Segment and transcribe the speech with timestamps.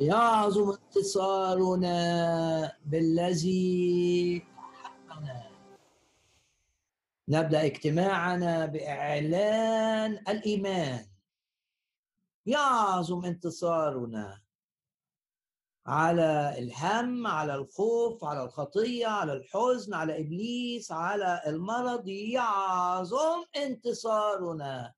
[0.00, 1.98] يعظم انتصارنا
[2.84, 4.46] بالذي
[4.82, 5.50] حقنا
[7.28, 11.06] نبدأ اجتماعنا بإعلان الإيمان.
[12.46, 14.42] يعظم انتصارنا
[15.86, 22.08] على الهم على الخوف على الخطية على الحزن على إبليس على المرض.
[22.08, 24.94] يعظم انتصارنا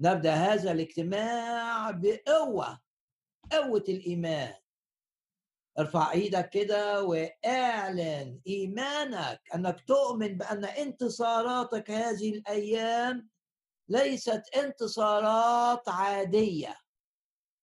[0.00, 2.85] نبدأ هذا الاجتماع بقوة.
[3.52, 4.54] قوة الإيمان.
[5.78, 13.28] ارفع إيدك كده واعلن إيمانك أنك تؤمن بأن انتصاراتك هذه الأيام
[13.88, 16.76] ليست انتصارات عادية.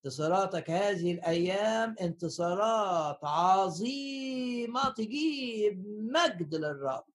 [0.06, 7.06] انتصاراتك هذه الأيام انتصارات عظيمة تجيب مجد للرب.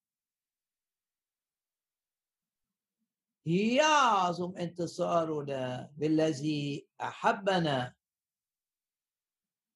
[3.47, 7.95] يعظم انتصارنا بالذي أحبنا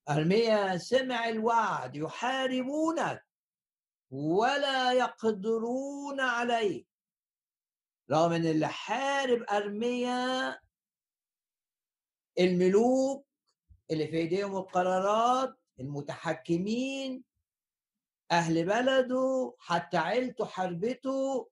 [0.09, 3.27] ارميا سمع الوعد يحاربونك
[4.11, 6.89] ولا يقدرون عليك.
[8.11, 10.59] رغم إن اللي حارب أرميا
[12.39, 13.27] الملوك
[13.91, 17.25] اللي في إيديهم القرارات المتحكمين
[18.31, 21.51] أهل بلده حتى عيلته حربته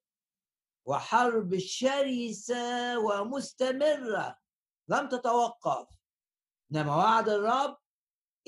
[0.87, 4.39] وحرب شرسة ومستمرة
[4.89, 5.89] لم تتوقف.
[6.73, 7.80] إنما وعد الرب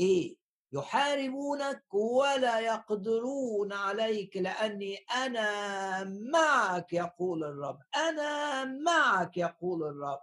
[0.03, 0.36] إيه
[0.72, 10.22] يحاربونك ولا يقدرون عليك لأني أنا معك يقول الرب أنا معك يقول الرب.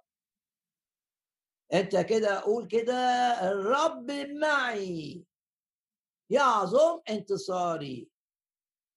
[1.73, 2.94] أنت كده قول كده
[3.52, 5.25] الرب معي.
[6.30, 8.09] يعظم انتصاري.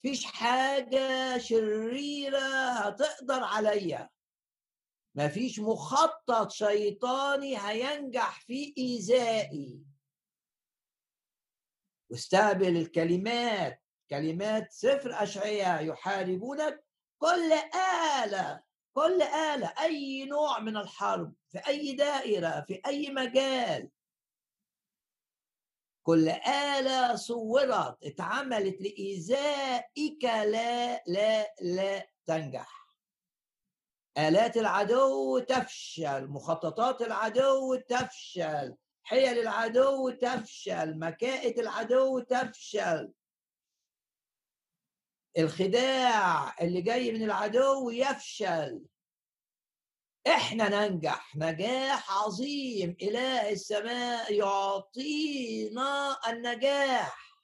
[0.03, 4.09] فيش حاجة شريرة هتقدر عليا.
[5.15, 9.92] مفيش مخطط شيطاني هينجح في إيذائي.
[12.13, 16.85] واستقبل الكلمات كلمات سفر أشعياء يحاربونك
[17.19, 17.53] كل
[18.25, 18.63] آلة
[18.93, 23.91] كل آلة أي نوع من الحرب في أي دائرة في أي مجال.
[26.03, 32.89] كل آلة صورت اتعملت لإيذائك لا لا لا تنجح.
[34.19, 38.77] آلات العدو تفشل مخططات العدو تفشل.
[39.03, 43.13] حيل العدو تفشل مكائد العدو تفشل.
[45.39, 48.87] الخداع اللي جاي من العدو يفشل.
[50.27, 57.43] إحنا ننجح نجاح عظيم إله السماء يعطينا النجاح.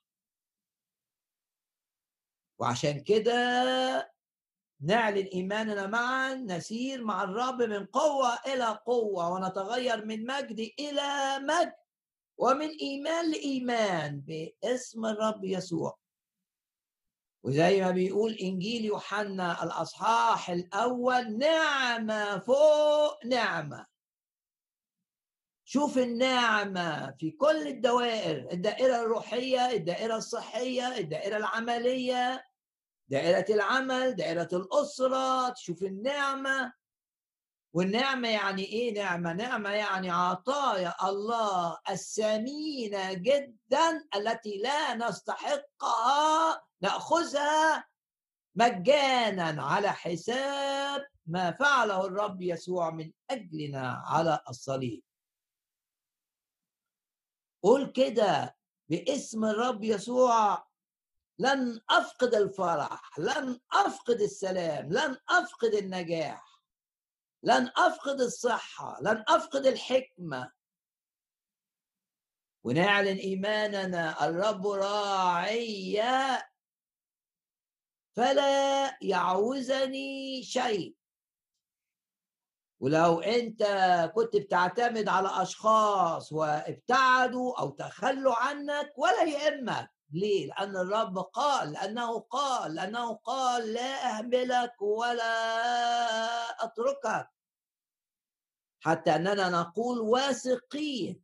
[2.59, 4.18] وعشان كده
[4.81, 11.75] نعلن إيماننا معا نسير مع الرب من قوة إلى قوة ونتغير من مجد إلى مجد
[12.39, 15.99] ومن إيمان لإيمان باسم الرب يسوع.
[17.43, 23.87] وزي ما بيقول إنجيل يوحنا الأصحاح الأول نعمة فوق نعمة.
[25.65, 32.48] شوف النعمة في كل الدوائر الدائرة الروحية الدائرة الصحية الدائرة العملية.
[33.09, 36.73] دائرة العمل دائرة الأسرة تشوف النعمة
[37.75, 47.89] والنعمة يعني إيه نعمة؟ نعمة يعني عطايا الله الثمينة جدا التي لا نستحقها نأخذها
[48.55, 55.03] مجانا على حساب ما فعله الرب يسوع من أجلنا على الصليب
[57.63, 58.57] قول كده
[58.91, 60.68] باسم الرب يسوع
[61.39, 66.49] لن أفقد الفرح لن أفقد السلام لن أفقد النجاح
[67.43, 70.53] لن أفقد الصحة لن أفقد الحكمة.
[72.65, 76.03] ونعلن إيماننا الرب راعي
[78.17, 80.97] فلا يعوزني شيء.
[82.81, 83.63] ولو أنت
[84.15, 89.98] كنت بتعتمد على أشخاص وابتعدوا أو تخلوا عنك ولا يهمك.
[90.11, 95.35] ليه؟ لأن الرب قال لأنه قال لأنه قال لا أهملك ولا
[96.65, 97.29] أتركك.
[98.81, 101.23] حتى أننا نقول واثقين.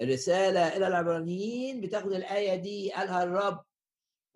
[0.00, 3.64] الرسالة إلى العبرانيين بتاخد الآية دي قالها الرب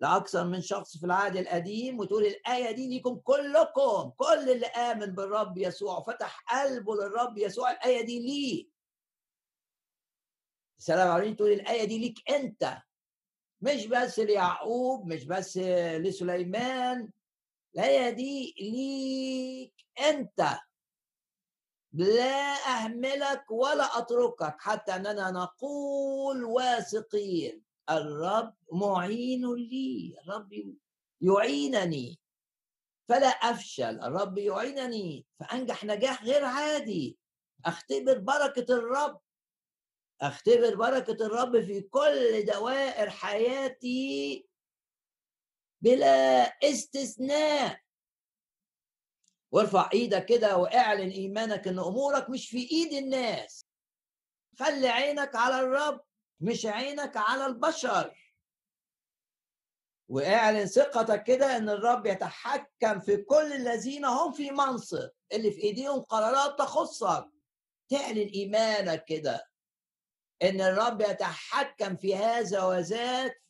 [0.01, 5.57] لأكثر من شخص في العهد القديم وتقول الآية دي ليكم كلكم كل اللي آمن بالرب
[5.57, 8.78] يسوع وفتح قلبه للرب يسوع الآية دي ليه؟
[10.79, 12.77] السلام عليكم تقول الآية دي ليك أنت.
[13.61, 17.09] مش بس ليعقوب مش بس لسليمان
[17.75, 19.73] الآية دي ليك
[20.09, 20.59] أنت.
[21.93, 27.63] لا أهملك ولا أتركك حتى أننا نقول واثقين.
[27.89, 30.75] الرب معين لي الرب
[31.21, 32.19] يعينني.
[33.09, 35.25] فلا أفشل الرب يعينني.
[35.39, 37.17] فأنجح نجاح غير عادي.
[37.65, 39.19] أختبر بركة الرب.
[40.21, 44.45] أختبر بركة الرب في كل دوائر حياتي
[45.81, 47.81] بلا استثناء.
[49.51, 53.65] وارفع إيدك كده وإعلن إيمانك إن أمورك مش في إيد الناس.
[54.59, 56.01] خلي عينك على الرب
[56.39, 58.15] مش عينك على البشر.
[60.09, 65.99] وإعلن ثقتك كده إن الرب يتحكم في كل الذين هم في منصب اللي في إيديهم
[66.01, 67.29] قرارات تخصك.
[67.89, 69.48] تعلن إيمانك كده.
[70.43, 73.43] إن الرب يتحكم في هذا وذاك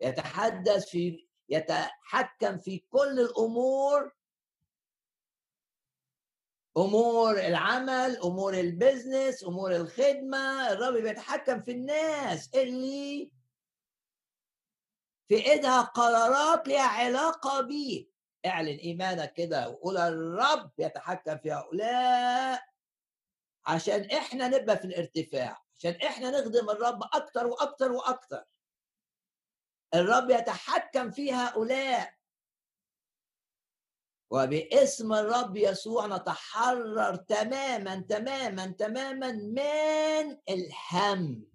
[0.00, 4.12] يتحدث في يتحكم في كل الأمور
[6.76, 13.32] أمور العمل أمور البزنس أمور الخدمة الرب بيتحكم في الناس اللي
[15.28, 18.08] في إيدها قرارات لها علاقة بيه.
[18.46, 22.62] اعلن إيمانك كده وقول الرب يتحكم في هؤلاء
[23.66, 25.65] عشان إحنا نبقى في الارتفاع.
[25.78, 28.44] عشان إحنا نخدم الرب أكتر وأكتر وأكتر.
[29.94, 32.16] الرب يتحكم في هؤلاء.
[34.30, 41.46] وباسم الرب يسوع نتحرر تماما تماما تماما من الهم.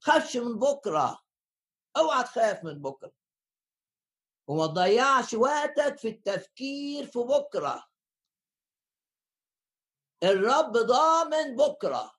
[0.00, 1.24] خافش من بكرة.
[1.96, 3.12] أوعى تخاف من بكرة.
[4.46, 7.88] وما تضيعش وقتك في التفكير في بكرة.
[10.22, 12.18] الرب ضامن بكرة.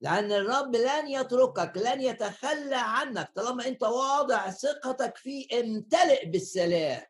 [0.00, 3.32] لأن الرب لن يتركك لن يتخلى عنك.
[3.36, 7.06] طالما أنت واضع ثقتك فيه امتلئ بالسلام.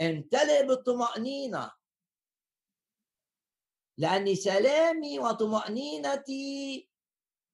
[0.00, 1.72] امتلئ بالطمأنينة.
[3.98, 6.90] لأن سلامي وطمأنينتي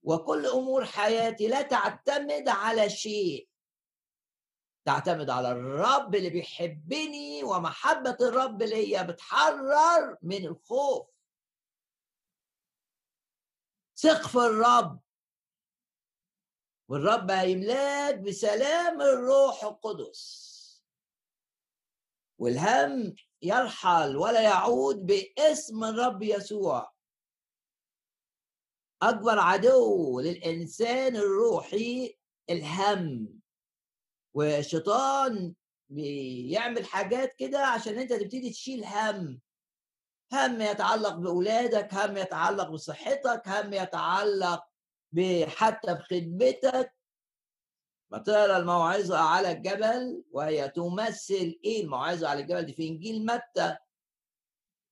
[0.02, 3.51] وكل أمور حياتي لا تعتمد على شيء.
[4.84, 11.06] تعتمد على الرب اللي بيحبني ومحبة الرب اللي هي بتحرر من الخوف.
[13.96, 15.00] ثق في الرب.
[16.88, 20.52] والرب هيملاك بسلام الروح القدس.
[22.38, 26.92] والهم يرحل ولا يعود باسم الرب يسوع.
[29.02, 32.18] أكبر عدو للإنسان الروحي
[32.50, 33.41] الهم.
[34.34, 35.54] والشيطان
[35.88, 39.40] بيعمل حاجات كده عشان انت تبتدي تشيل هم.
[40.32, 44.64] هم يتعلق بأولادك هم يتعلق بصحتك هم يتعلق
[45.46, 46.94] حتى بخدمتك.
[48.12, 53.76] ما تقرا الموعظة على الجبل وهي تمثل إيه الموعظة على الجبل دي؟ في إنجيل متى؟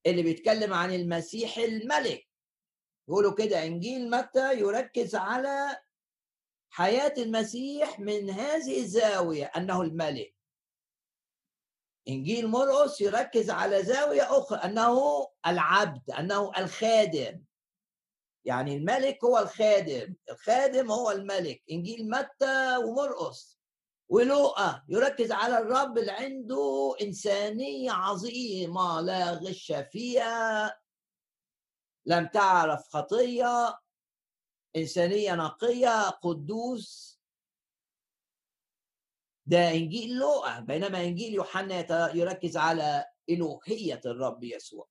[0.07, 2.29] اللي بيتكلم عن المسيح الملك.
[3.09, 5.83] يقولوا كده إنجيل متى يركز على
[6.71, 10.35] حياة المسيح من هذه الزاوية أنه الملك.
[12.09, 17.45] إنجيل مرقس يركز على زاوية أخرى أنه العبد أنه الخادم.
[18.45, 21.63] يعني الملك هو الخادم الخادم هو الملك.
[21.71, 23.61] إنجيل متى ومرقس
[24.09, 30.81] ولوقا يركز على الرب اللي عنده إنسانية عظيمة لا غش فيها
[32.07, 33.79] لم تعرف خطية.
[34.77, 37.21] إنسانية نقية قدوس.
[39.47, 44.89] ده إنجيل لوقا بينما إنجيل يوحنا يركز على الوهيه الرب يسوع.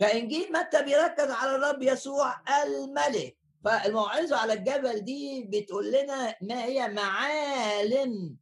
[0.00, 3.38] فإنجيل متى بيركز على الرب يسوع؟ الملك.
[3.64, 8.36] فالموعظة على الجبل دي بتقول لنا ما هي معالم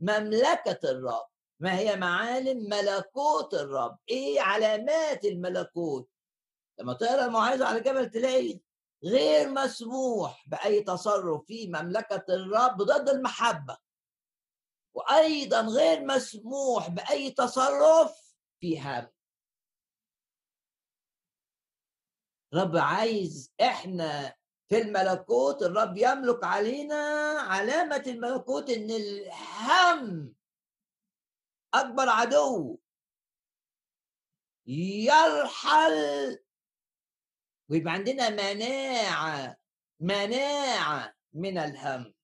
[0.00, 1.26] مملكة الرب.
[1.60, 3.98] ما هي معالم ملكوت الرب.
[4.08, 6.08] إيه علامات الملكوت؟
[6.78, 8.60] لما تقرأ الموعظة على الجبل تلاقي
[9.04, 13.78] غير مسموح بأي تصرف في مملكة الرب ضد المحبة.
[14.94, 19.08] وأيضا غير مسموح بأي تصرف في هم
[22.54, 24.34] رب عايز إحنا
[24.68, 26.94] في الملكوت الرب يملك علينا
[27.40, 30.34] علامة الملكوت إن الهم
[31.74, 32.78] أكبر عدو
[34.66, 36.38] يرحل
[37.70, 39.56] ويبقى عندنا مناعة
[40.00, 42.14] مناعة من الهم.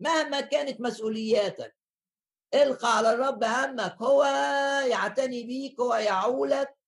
[0.00, 1.76] مهما كانت مسؤولياتك
[2.54, 4.24] القى على الرب همك هو
[4.90, 6.78] يعتني بيك هو يعولك.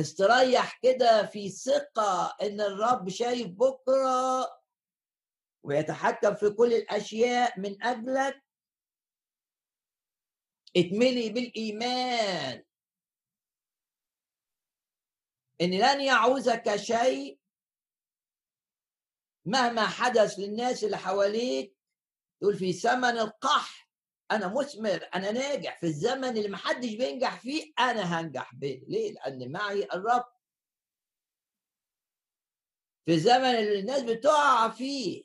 [0.00, 4.60] استريح كده في ثقة إن الرب شايف بكرة
[5.64, 8.44] ويتحكم في كل الأشياء من أجلك.
[10.76, 12.64] اتملي بالإيمان.
[15.60, 17.40] إن لن يعوزك شيء
[19.44, 21.76] مهما حدث للناس اللي حواليك.
[22.40, 23.88] تقول في زمن القحط
[24.30, 25.78] أنا مثمر أنا ناجح.
[25.78, 30.24] في الزمن اللي محدش بينجح فيه أنا هنجح به ليه؟ لأن معي الرب.
[33.06, 35.24] في الزمن اللي الناس بتقع فيه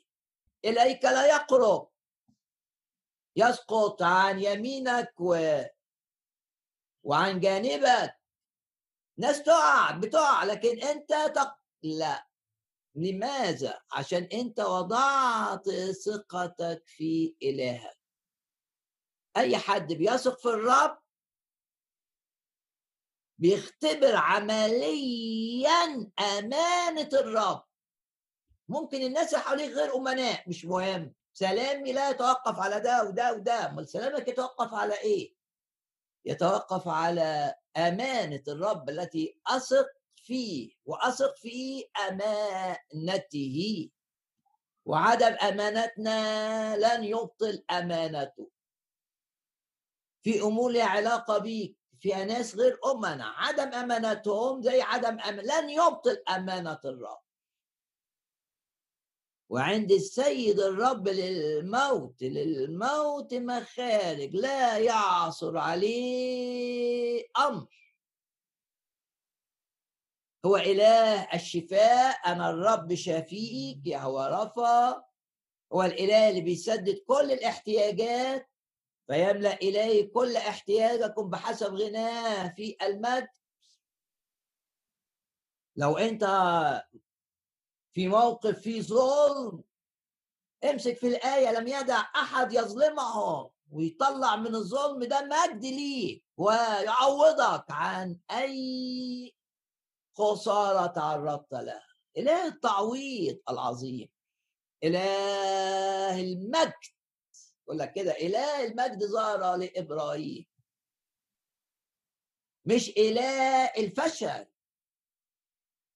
[0.64, 1.90] إليك لا يقرب.
[3.36, 5.60] يسقط عن يمينك و...
[7.02, 8.23] وعن جانبك.
[9.18, 11.56] ناس تقع بتقع لكن أنت تق...
[11.82, 12.28] لا.
[12.94, 15.70] لماذا؟ عشان أنت وضعت
[16.04, 17.98] ثقتك في إلهك.
[19.36, 20.98] أي حد بيثق في الرب
[23.38, 27.64] بيختبر عمليا أمانة الرب.
[28.68, 31.14] ممكن الناس اللي حواليك غير أمناء مش مهم.
[31.32, 33.70] سلامي لا يتوقف على ده وده وده.
[33.70, 35.34] أمال سلامك يتوقف على إيه؟
[36.24, 43.90] يتوقف على أمانة الرب التي أثق فيه وأثق في أمانته.
[44.84, 48.50] وعدم أمانتنا لن يبطل أمانته.
[50.22, 55.70] في أمور لها علاقة بيك فيها ناس غير أمنا عدم أمانتهم زي عدم أمان لن
[55.70, 57.23] يبطل أمانة الرب.
[59.54, 67.94] وعند السيد الرب للموت للموت مخارج لا يعصر عليه أمر.
[70.46, 75.04] هو إله الشفاء أنا الرب شافيك يهوى رفا.
[75.72, 78.50] هو الإله اللي بيسدد كل الاحتياجات
[79.06, 83.28] فيملأ إليه كل احتياجكم بحسب غناه في المجد.
[85.76, 86.24] لو أنت
[87.94, 89.64] في موقف فيه ظلم.
[90.64, 93.50] امسك في الآية لم يدع أحد يظلمهم.
[93.70, 99.34] ويطلع من الظلم ده مجد ليه ويعوضك عن أي
[100.18, 101.86] خسارة تعرضت لها.
[102.16, 104.08] إله التعويض العظيم.
[104.84, 106.72] إله المجد.
[107.64, 110.46] يقول لك كده إله المجد ظهر لإبراهيم.
[112.64, 114.46] مش إله الفشل.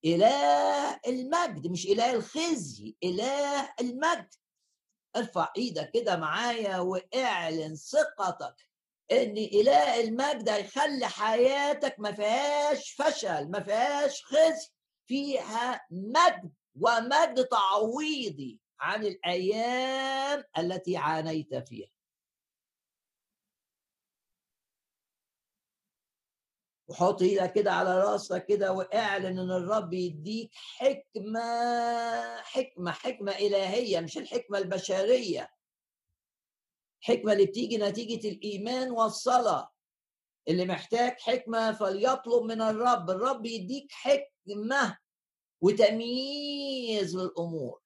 [0.04, 4.34] إله المجد مش إله الخزي إله المجد.
[5.16, 8.54] ارفع إيدك كده معايا واعلن ثقتك
[9.12, 14.68] إن إله المجد هيخلي حياتك ما فيهاش فشل ما فيهاش خزي
[15.06, 21.88] فيها مجد ومجد تعويضي عن الأيام التي عانيت فيها.
[26.88, 31.42] وحط إيدك كده على راسك كده واعلن ان الرب يديك حكمة
[32.42, 35.50] حكمة حكمة إلهية مش الحكمة البشرية.
[37.00, 39.73] حكمة اللي بتيجي نتيجة الإيمان والصلاة.
[40.49, 43.11] اللي محتاج حكمة فليطلب من الرب.
[43.11, 44.99] الرب يديك حكمة
[45.61, 47.80] وتمييز للأمور.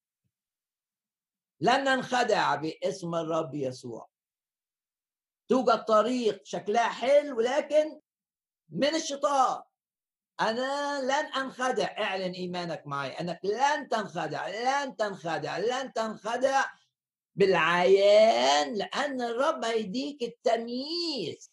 [1.61, 4.09] لن ننخدع باسم الرب يسوع.
[5.49, 8.01] توجد طريق شكلها حلو لكن
[8.73, 9.63] من الشيطان
[10.41, 11.85] أنا لن أنخدع.
[11.85, 13.11] اعلن إيمانك معي.
[13.11, 16.65] أنك لن تنخدع لن تنخدع لن تنخدع
[17.37, 21.53] بالعيان لأن الرب هيديك التمييز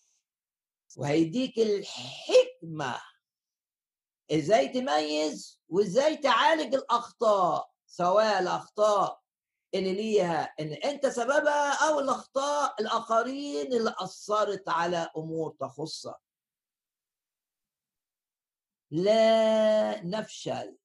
[0.97, 3.01] وهيديك الحكمة.
[4.31, 9.21] إزاي تميز وإزاي تعالج الأخطاء سواء الأخطاء
[9.73, 16.28] اللي ليها إن أنت سببها أو الأخطاء الآخرين اللي أثرت على أمور تخصك.
[18.91, 20.77] لا نفشل.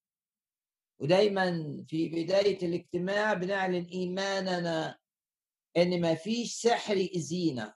[0.99, 4.99] ودايما في بداية الاجتماع بنعلن إيماننا
[5.77, 7.75] إن ما فيش سحر يأذينا.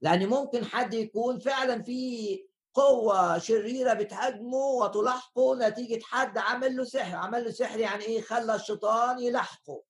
[0.00, 2.38] لأن ممكن حد يكون فعلا في
[2.74, 7.16] قوة شريرة بتهاجمه وتلاحقه نتيجة حد عمل له سحر.
[7.16, 9.82] عمل له سحر يعني إيه؟ خلى الشيطان يلاحقه.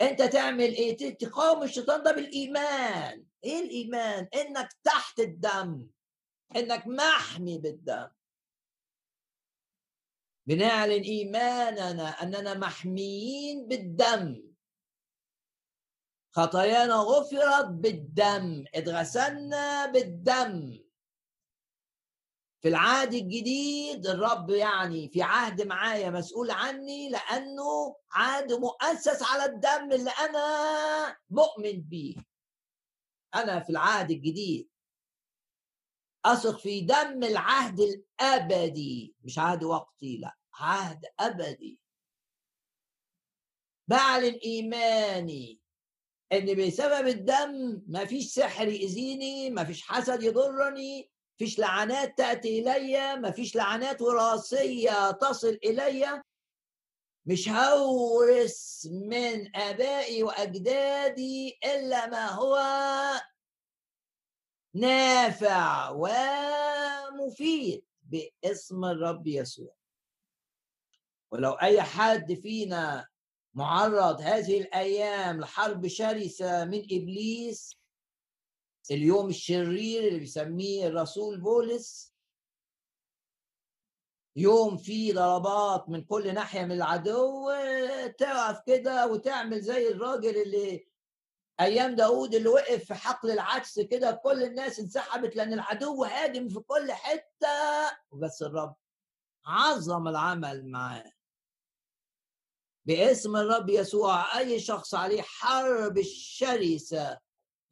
[0.00, 3.24] أنت تعمل إيه؟ تقاوم الشيطان ده بالإيمان.
[3.44, 5.86] إيه الإيمان؟ إنك تحت الدم.
[6.56, 8.08] إنك محمي بالدم.
[10.46, 14.42] بنعلن إيماننا أننا محميين بالدم.
[16.32, 18.64] خطايانا غفرت بالدم.
[18.74, 20.80] اتغسلنا بالدم.
[22.62, 29.92] في العهد الجديد الرب يعني في عهد معايا مسؤول عني لأنه عهد مؤسس على الدم
[29.92, 32.16] اللي أنا مؤمن بيه.
[33.34, 34.70] أنا في العهد الجديد.
[36.24, 39.14] أثق في دم العهد الأبدي.
[39.24, 41.80] مش عهد وقتي لا عهد أبدي.
[43.88, 45.60] بعلن إيماني
[46.32, 53.16] إن بسبب الدم ما فيش سحر يأذيني ما فيش حسد يضرني فيش لعنات تأتي إلي
[53.16, 56.22] ما فيش لعنات وراثية تصل إلي
[57.26, 62.58] مش هورث من آبائي وأجدادي إلا ما هو
[64.74, 69.74] نافع ومفيد باسم الرب يسوع.
[71.32, 73.06] ولو أي حد فينا
[73.54, 77.76] معرض هذه الأيام لحرب شرسة من إبليس
[78.90, 82.14] اليوم الشرير اللي بيسميه الرسول بولس
[84.36, 87.50] يوم فيه ضربات من كل ناحية من العدو
[88.18, 90.89] تقف كده وتعمل زي الراجل اللي
[91.60, 96.60] أيام داود اللي وقف في حقل العكس كده كل الناس انسحبت لأن العدو هاجم في
[96.60, 97.96] كل حتة.
[98.10, 98.74] وبس الرب
[99.46, 101.12] عظم العمل معاه.
[102.86, 107.18] باسم الرب يسوع أي شخص عليه حرب شرسة.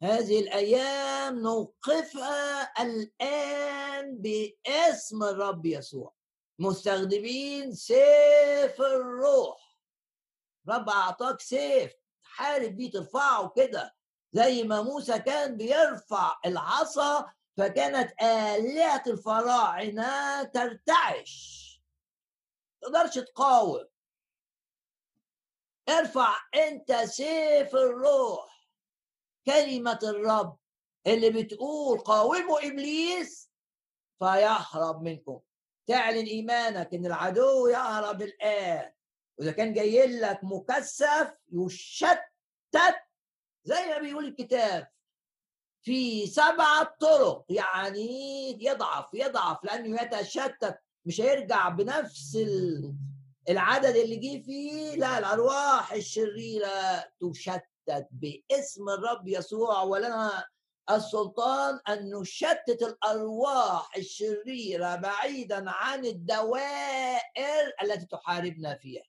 [0.03, 6.13] هذه الأيام نوقفها الآن باسم الرب يسوع.
[6.59, 9.77] مستخدمين سيف الروح.
[10.69, 11.93] رب أعطاك سيف.
[12.29, 13.95] تحارب بيه ترفعه كده
[14.33, 21.69] زي ما موسى كان بيرفع العصا فكانت آلهة الفراعنة ترتعش.
[22.81, 23.85] تقدرش تقاوم.
[25.89, 28.69] ارفع انت سيف الروح.
[29.45, 30.57] كلمة الرب
[31.07, 33.51] اللي بتقول قاوموا إبليس
[34.19, 35.39] فيهرب منكم.
[35.87, 38.93] تعلن إيمانك إن العدو يهرب الآن.
[39.39, 42.19] وإذا كان جاي لك مكثف يشتت.
[43.63, 44.87] زي ما بيقول الكتاب
[45.81, 47.45] في سبعة طرق.
[47.49, 50.79] يعني يضعف يضعف لأنه يتشتت.
[51.05, 52.37] مش هيرجع بنفس
[53.49, 54.95] العدد اللي جه فيه.
[54.95, 60.47] لا الأرواح الشريرة تشتت باسم الرب يسوع ولنا
[60.91, 69.03] السلطان أن نشتت الأرواح الشريرة بعيدا عن الدوائر التي تحاربنا فيها.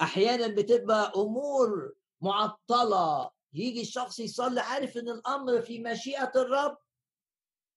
[0.00, 6.78] أحيانا بتبقى أمور معطلة يجي الشخص يصلي عارف إن الأمر في مشيئة الرب؟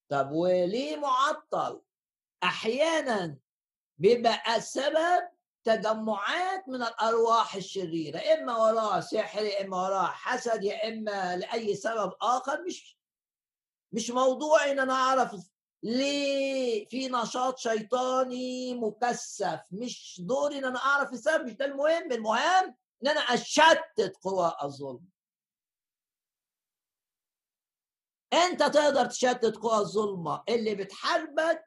[0.09, 1.81] طب وليه معطل؟
[2.43, 3.37] أحيانا
[3.97, 5.29] بيبقى السبب
[5.63, 12.13] تجمعات من الأرواح الشريرة إما وراء سحر يا إما وراء حسد يا إما لأي سبب
[12.21, 12.97] آخر مش
[13.91, 15.48] مش موضوع إن أنا أعرف
[15.83, 22.11] ليه في نشاط شيطاني مكثف؟ مش دوري إن أنا أعرف السبب مش ده المهم.
[22.11, 25.05] المهم إن أنا أشتت قوى الظلم.
[28.33, 31.65] أنت تقدر تشتت قوى الظلمه اللي بتحاربك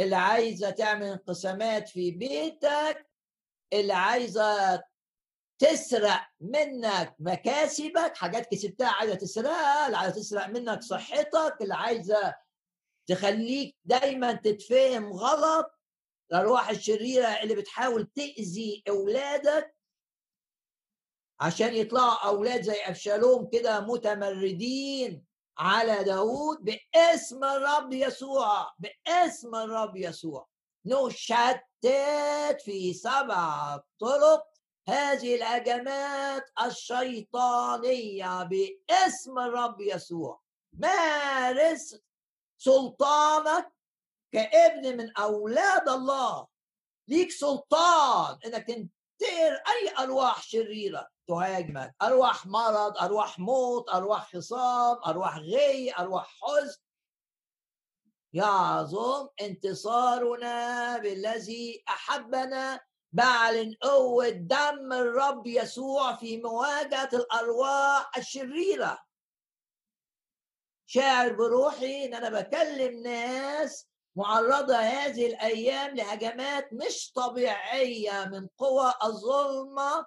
[0.00, 3.10] اللي عايزة تعمل انقسامات في بيتك
[3.72, 4.82] اللي عايزة
[5.58, 12.34] تسرق منك مكاسبك حاجات كسبتها عايزة تسرقها اللي عايزة تسرق منك صحتك اللي عايزة
[13.10, 15.80] تخليك دايما تتفهم غلط
[16.32, 19.76] الارواح الشريرة اللي بتحاول تأذي أولادك
[21.40, 25.24] عشان يطلعوا أولاد زي أبشالوم كده متمردين
[25.58, 30.48] على داود باسم الرب يسوع باسم الرب يسوع.
[30.86, 34.46] نشتت في سبع طرق
[34.88, 40.40] هذه الهجمات الشيطانية باسم الرب يسوع.
[40.72, 42.00] مارس
[42.60, 43.72] سلطانك
[44.32, 46.46] كابن من أولاد الله.
[47.08, 51.94] ليك سلطان إنك تنتهر أي أرواح شريرة تهاجمك.
[52.02, 56.80] أرواح مرض أرواح موت أرواح خصام أرواح غي أرواح حزن.
[58.32, 62.80] يعظم انتصارنا بالذي أحبنا
[63.12, 69.09] بعلن قوة دم الرب يسوع في مواجهة الأرواح الشريرة.
[70.92, 80.06] شاعر بروحي إن أنا بكلم ناس معرضة هذه الأيام لهجمات مش طبيعية من قوى الظلمة.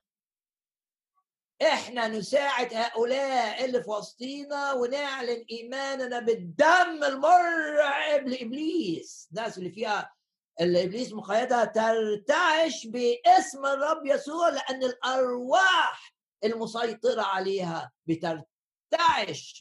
[1.62, 9.28] إحنا نساعد هؤلاء اللي في وسطينا ونعلن إيماننا بالدم المرعب لإبليس.
[9.32, 10.14] الناس اللي فيها
[10.62, 18.53] اللي إبليس مقيدها ترتعش باسم الرب يسوع لأن الأرواح المسيطرة عليها بترتعش.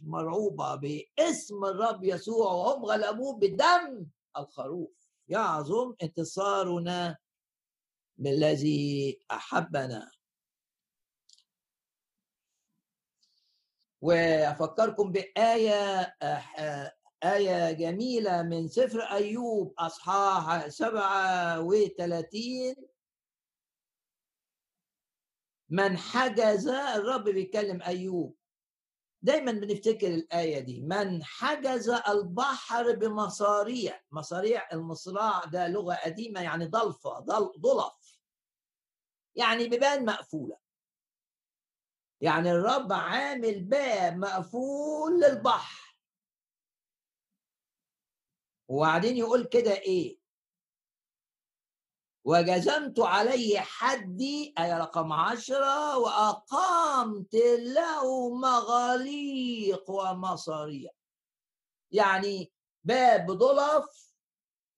[0.02, 5.08] مرعوبة باسم الرب يسوع وهم غلبوه بدم الخروف.
[5.28, 7.16] يعظم انتصارنا
[8.16, 10.10] بالذي أحبنا.
[14.00, 16.92] وأفكركم بآية آه،
[17.24, 22.74] آية جميلة من سفر أيوب أصحاح 37
[25.68, 28.36] من حجز الرب بيتكلم أيوب
[29.22, 30.80] دايما بنفتكر الآية دي.
[30.80, 37.18] من حجز البحر بمصاريع مصاريع المصراع ده لغة قديمة يعني ضلفة
[37.58, 38.18] ضلف.
[39.34, 40.56] يعني بيبان مقفولة.
[42.20, 45.98] يعني الرب عامل باب مقفول للبحر.
[48.68, 50.21] وبعدين يقول كده إيه؟
[52.24, 60.90] وجزمت عليه حدي أي رقم عشرة وأقامت له مغاليق ومصاريع
[61.90, 62.52] يعني
[62.84, 64.12] باب ضلف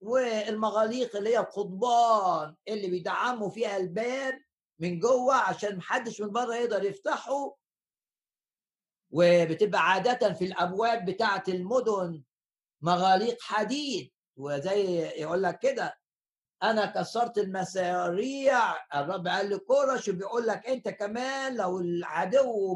[0.01, 4.41] والمغاليق اللي هي القضبان اللي بيدعموا فيها الباب
[4.79, 7.57] من جوه عشان محدش من بره يقدر يفتحه.
[9.11, 12.23] وبتبقى عادة في الأبواب بتاعة المدن
[12.81, 15.97] مغاليق حديد وزي يقول لك كده.
[16.71, 18.75] أنا كسرت المساريع.
[19.01, 22.75] الرب قال لكورش وبيقول لك أنت كمان لو العدو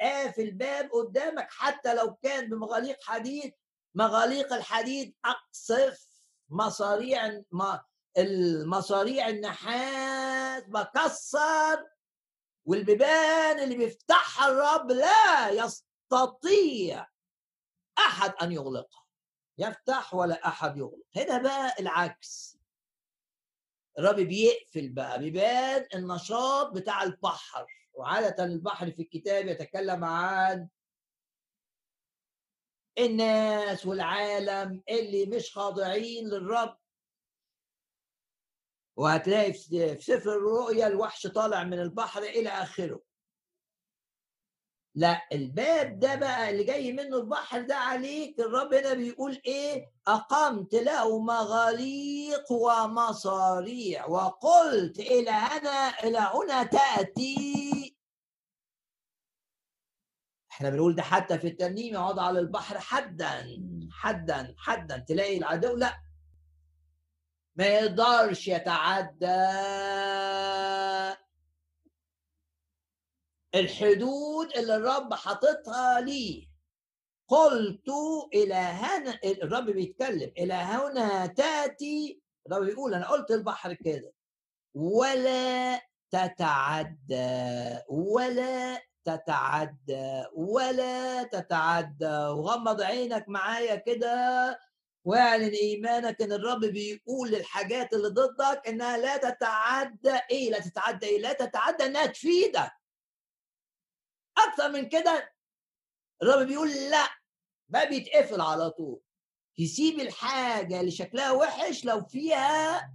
[0.00, 3.52] قافل الباب قدامك حتى لو كان بمغاليق حديد
[3.94, 6.06] مغاليق الحديد أقصف
[6.48, 7.42] مصاريع
[8.18, 11.84] المصاريع النحاس بكسر
[12.64, 17.06] والبيبان اللي بيفتحها الرب لا يستطيع
[17.98, 19.04] أحد أن يغلقها.
[19.58, 21.02] يفتح ولا أحد يغلق.
[21.16, 22.57] هنا بقى العكس.
[23.98, 30.68] الرب بيقفل بقى بيبان النشاط بتاع البحر وعادة البحر في الكتاب يتكلم عن
[32.98, 36.78] الناس والعالم اللي مش خاضعين للرب.
[38.96, 43.07] وهتلاقي في سفر الرؤيا الوحش طالع من البحر إلى آخره.
[44.94, 50.74] لا الباب ده بقى اللي جاي منه البحر ده عليك الرب هنا بيقول إيه؟ أقمت
[50.74, 57.96] له مغاليق ومصاريع وقلت إلى هنا إلى هنا تأتي.
[60.50, 63.46] إحنا بنقول ده حتى في الترنيم يقعد على البحر حدا
[63.92, 65.98] حدا حدا تلاقي العدو لا.
[67.56, 69.36] ما يقدرش يتعدى.
[73.58, 76.48] الحدود اللي الرب حاططها ليه.
[77.28, 77.88] قلت
[78.34, 84.12] إلى هنا الرب بيتكلم إلى هنا تأتي الرب بيقول أنا قلت البحر كده.
[84.74, 92.06] ولا تتعدى ولا تتعدى ولا تتعدى.
[92.06, 94.58] وغمض عينك معايا كده
[95.04, 100.18] واعلن إيمانك إن الرب بيقول للحاجات اللي ضدك إنها لا تتعدى.
[100.30, 102.72] إيه لا تتعدى؟ إيه لا تتعدى إنها تفيدك.
[104.48, 105.34] أكتر من كده
[106.22, 107.08] الرب بيقول لأ
[107.68, 109.00] ما بيتقفل على طول.
[109.58, 112.92] تسيب الحاجة اللي شكلها وحش لو فيها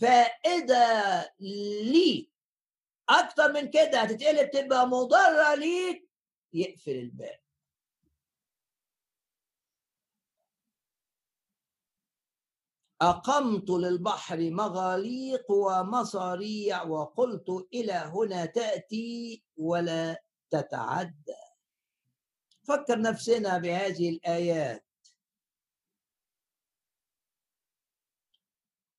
[0.00, 1.34] فائدة
[1.82, 2.32] ليك.
[3.08, 6.08] أكتر من كده هتتقلب تبقى مضرة ليك
[6.52, 7.40] يقفل الباب.
[13.02, 21.36] أقمت للبحر مغاليق ومصاريع وقلت إلى هنا تأتي ولا تتعدى.
[22.64, 24.86] فكر نفسنا بهذه الآيات.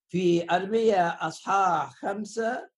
[0.10, 2.70] في أرمية أصحاح خمسة.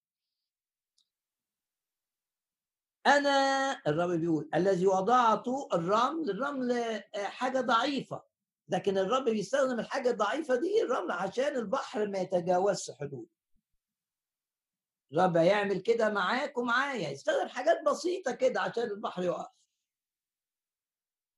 [3.07, 8.23] أنا الرب بيقول الذي وضعت الرمل الرمل حاجة ضعيفة.
[8.69, 13.38] لكن الرب بيستخدم الحاجة الضعيفة دي الرمل عشان البحر ما يتجاوزش حدوده.
[15.13, 19.47] الرب هيعمل كده معاك ومعايا يستخدم حاجات بسيطة كده عشان البحر يقف.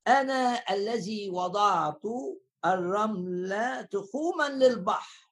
[0.07, 2.01] أنا الذي وضعت
[2.65, 5.31] الرمل تخوما للبحر.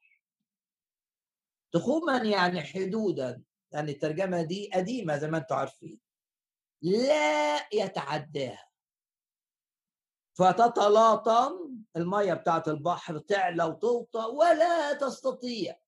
[1.72, 6.00] تخوما يعني حدودا يعني الترجمة دي قديمة زي ما أنتم عارفين.
[6.82, 8.70] لا يتعداها.
[10.34, 15.80] فتتلاطم المية بتاعت البحر تعلى وتوطى ولا تستطيع.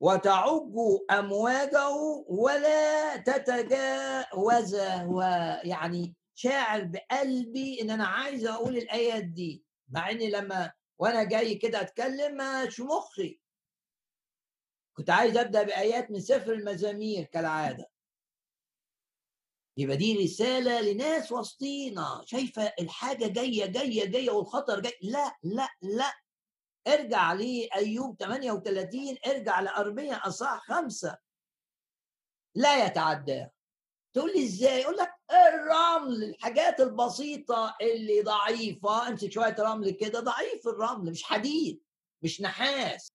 [0.00, 0.72] وتعج
[1.10, 1.88] أمواجه
[2.28, 11.24] ولا تتجاوزه ويعني شاعر بقلبي إن أنا عايز أقول الآيات دي مع إني لما وأنا
[11.24, 13.40] جاي كده أتكلم مش مخي.
[14.96, 17.90] كنت عايز أبدأ بآيات من سفر المزامير كالعادة.
[19.76, 26.12] يبقى دي رسالة لناس وسطينا شايفة الحاجة جاية جاية جاية والخطر جاي لا لا لا.
[26.88, 31.16] ارجع لأيوب 38 ارجع لأرمية أصح خمسة.
[32.54, 33.46] لا يتعدى.
[34.14, 39.08] تقول لي إزاي؟ يقول لك الرمل الحاجات البسيطة اللي ضعيفة.
[39.08, 41.82] امسك شوية رمل كده ضعيف الرمل مش حديد
[42.22, 43.12] مش نحاس.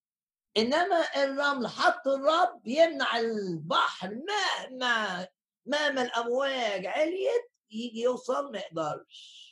[0.58, 5.28] إنما الرمل حط الرب يمنع البحر مهما
[5.66, 9.51] مهما الأمواج عليت يجي يوصل ما يقدرش.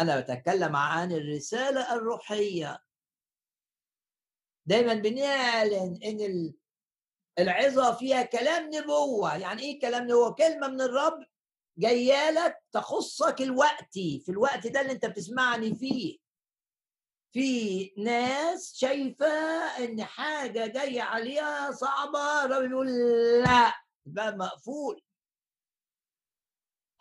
[0.00, 2.78] أنا بتكلم عن الرسالة الروحية.
[4.66, 6.52] دايما بنعلن إن
[7.38, 9.36] العظة فيها كلام نبوة.
[9.36, 11.26] يعني إيه كلام نبوة؟ كلمة من الرب
[11.78, 16.18] جاية لك تخصك الوقتي في الوقت ده اللي أنت بتسمعني فيه.
[17.32, 19.26] في ناس شايفة
[19.84, 22.86] إن حاجة جاية عليها صعبة الرب بيقول
[23.42, 23.74] لأ
[24.06, 25.02] الباب مقفول.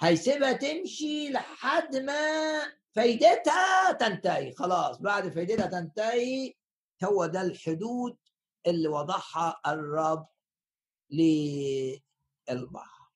[0.02, 2.62] هيسيبها تمشي لحد ما
[2.96, 4.98] فايدتها تنتهي خلاص.
[4.98, 6.54] بعد فايدتها تنتهي
[7.04, 8.18] هو ده الحدود
[8.68, 10.28] اللي وضعها الرب
[11.10, 13.12] للبحر.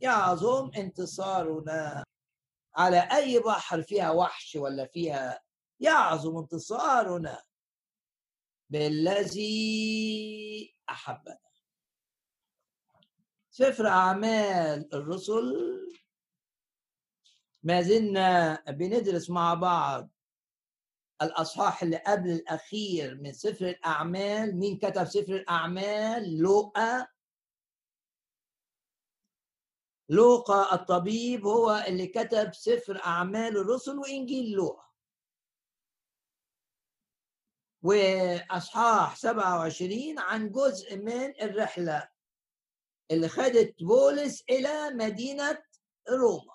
[0.00, 2.04] يعظم انتصارنا
[2.76, 5.40] على أي بحر فيها وحش ولا فيها
[5.80, 7.42] يعظم انتصارنا
[8.70, 9.54] بالذي
[10.90, 11.38] أحبنا.
[13.50, 15.54] سفر أعمال الرسل
[17.64, 20.10] ما زلنا بندرس مع بعض
[21.22, 24.56] الأصحاح اللي قبل الأخير من سفر الأعمال.
[24.56, 27.06] مين كتب سفر الأعمال؟ لوقا.
[30.08, 34.84] لوقا الطبيب هو اللي كتب سفر أعمال الرسل وإنجيل لوقا.
[37.82, 42.08] وأصحاح 27 عن جزء من الرحلة
[43.10, 45.62] اللي خدت بولس إلى مدينة
[46.10, 46.53] روما.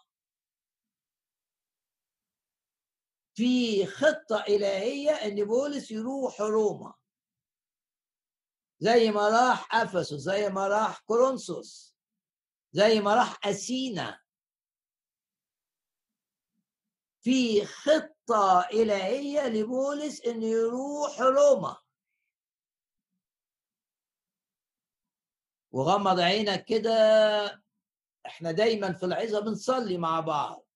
[3.40, 6.94] في خطة إلهية إن بولس يروح روما.
[8.80, 11.96] زي ما راح أفسس زي ما راح كورنثوس
[12.72, 14.22] زي ما راح أثينا.
[17.22, 21.78] في خطة إلهية لبولس إنه يروح روما.
[25.72, 26.92] وغمض عينك كده
[28.26, 30.69] إحنا دايما في العظة بنصلي مع بعض.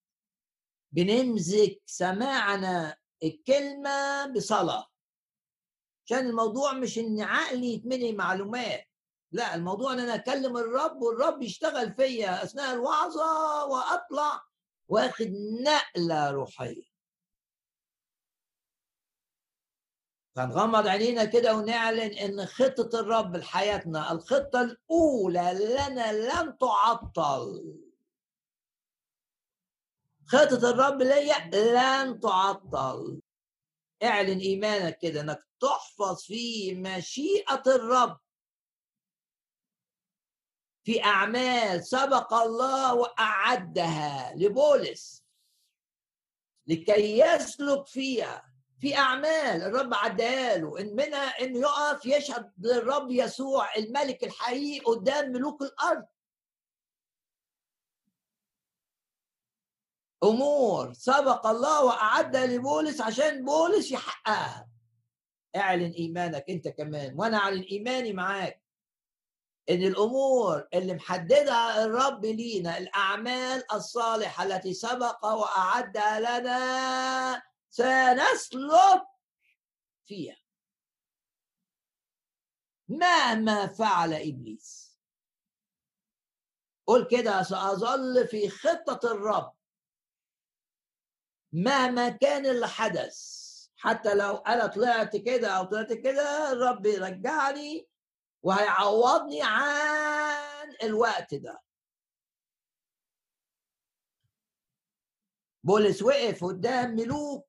[0.94, 4.88] بنمزج سماعنا الكلمة بصلاة.
[6.06, 8.88] عشان الموضوع مش إن عقلي يتمني معلومات
[9.32, 14.42] لا الموضوع إن أنا أكلم الرب والرب يشتغل فيا أثناء الوعظة وأطلع
[14.88, 16.94] واخد نقلة روحية.
[20.36, 27.76] فنغمض عينينا كده ونعلن إن خطة الرب لحياتنا الخطة الأولى لنا لن تعطل.
[30.34, 33.22] خطة الرب ليا لن تعطل.
[34.04, 38.20] اعلن إيمانك كده إنك تحفظ في مشيئة الرب.
[40.84, 45.24] في أعمال سبق الله وأعدها لبولس.
[46.68, 48.54] لكي يسلك فيها.
[48.80, 55.32] في أعمال الرب عدها له إن منها انه يقف يشهد للرب يسوع الملك الحقيقي قدام
[55.32, 56.06] ملوك الأرض.
[60.24, 64.70] أمور سبق الله واعدها لبولس عشان بولس يحققها.
[65.56, 68.64] اعلن إيمانك أنت كمان وأنا اعلن إيماني معاك.
[69.70, 79.04] إن الأمور اللي محددها الرب لينا الأعمال الصالحة التي سبق وأعدها لنا سنسلك
[80.06, 80.38] فيها.
[82.88, 85.00] مهما فعل إبليس.
[86.88, 89.54] قول كده سأظل في خطة الرب.
[91.54, 93.44] مهما كان اللي حدث
[93.76, 97.88] حتى لو أنا طلعت كده أو طلعت كده الرب يرجعني
[98.44, 101.62] وهيعوضني عن الوقت ده.
[105.64, 107.48] بولس وقف قدام ملوك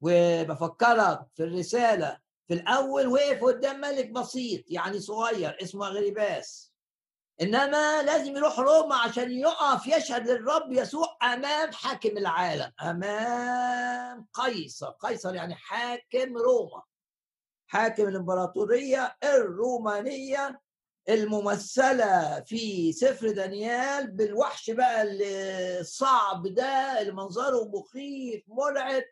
[0.00, 2.20] وبفكرك في الرسالة.
[2.48, 6.67] في الأول وقف قدام ملك بسيط يعني صغير اسمه غريباس
[7.42, 14.90] إنما لازم يروح روما عشان يقف يشهد للرب يسوع أمام حاكم العالم أمام قيصر.
[14.90, 16.82] قيصر يعني حاكم روما.
[17.66, 20.60] حاكم الإمبراطورية الرومانية
[21.08, 25.02] الممثلة في سفر دانيال بالوحش بقى
[25.80, 29.02] الصعب ده اللي منظره مخيف مرعب.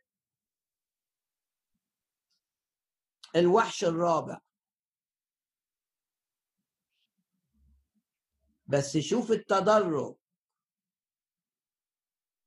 [3.37, 4.41] الوحش الرابع.
[8.67, 10.17] بس شوف التدرج.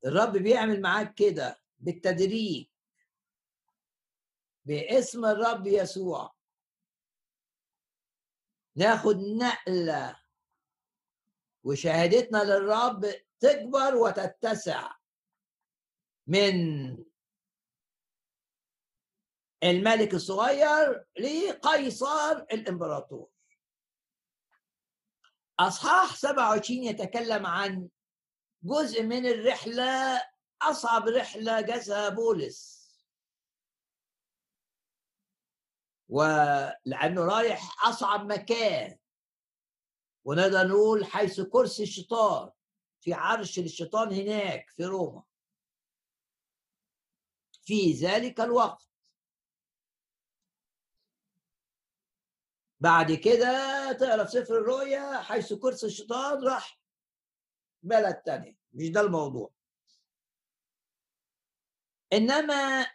[0.04, 2.68] الرب بيعمل معاك كده بالتدريج.
[4.64, 6.34] باسم الرب يسوع.
[8.76, 10.20] ناخد نقلة.
[11.64, 14.96] وشهادتنا للرب تكبر وتتسع.
[16.26, 16.56] من
[19.62, 23.30] الملك الصغير لقيصر الإمبراطور.
[25.60, 27.88] أصحاح 27 يتكلم عن
[28.62, 30.22] جزء من الرحلة
[30.62, 32.80] أصعب رحلة جازها بولس.
[36.08, 38.98] ولأنه رايح أصعب مكان.
[40.24, 42.50] ونقدر نقول حيث كرسي الشيطان
[43.00, 45.22] في عرش الشيطان هناك في روما.
[47.62, 48.89] في ذلك الوقت
[52.80, 56.80] بعد كده تقرأ في سفر الرؤيا حيث كرسي الشيطان راح
[57.82, 58.56] بلد تانية.
[58.72, 59.50] مش ده الموضوع.
[62.12, 62.86] إنما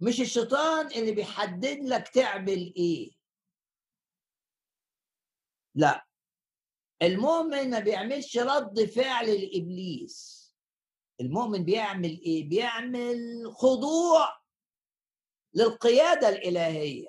[0.00, 3.12] مش الشيطان اللي بيحدد لك تعمل إيه.
[5.74, 6.06] لا.
[7.02, 10.40] المؤمن ما بيعملش رد فعل لإبليس.
[11.20, 13.18] المؤمن بيعمل إيه؟ بيعمل
[13.52, 14.39] خضوع.
[15.54, 17.08] للقيادة الإلهية.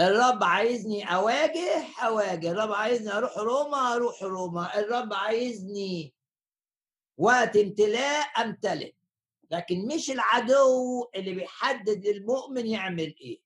[0.00, 2.50] الرب عايزني أواجه أواجه.
[2.50, 4.78] الرب عايزني أروح روما أروح روما.
[4.78, 6.14] الرب عايزني
[7.16, 8.92] وقت امتلاء امتلئ
[9.50, 13.40] لكن مش العدو اللي بيحدد للمؤمن يعمل إيه.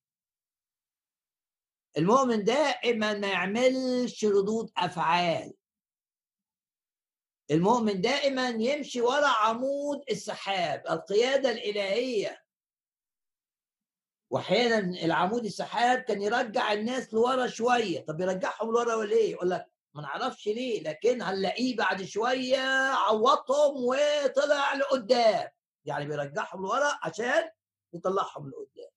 [1.99, 5.55] المؤمن دائما ما يعملش ردود أفعال.
[7.51, 10.83] المؤمن دائما يمشي ورا عمود السحاب.
[10.91, 12.42] القيادة الإلهية
[14.33, 18.07] واحيانا العمود السحاب كان يرجع الناس لورا شوية.
[18.07, 22.59] طب يرجعهم لورا ليه؟ يقول لك ما نعرفش ليه لكن هنلاقيه بعد شوية
[22.93, 25.49] عوضهم وطلع لقدام.
[25.85, 27.51] يعني بيرجعهم لورا عشان
[27.93, 28.91] يطلعهم لقدام.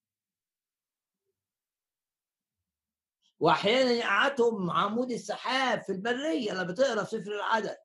[3.39, 6.51] واحيانا يقعدهم عمود السحاب في البرية.
[6.51, 7.77] لما بتقرأ سفر العدد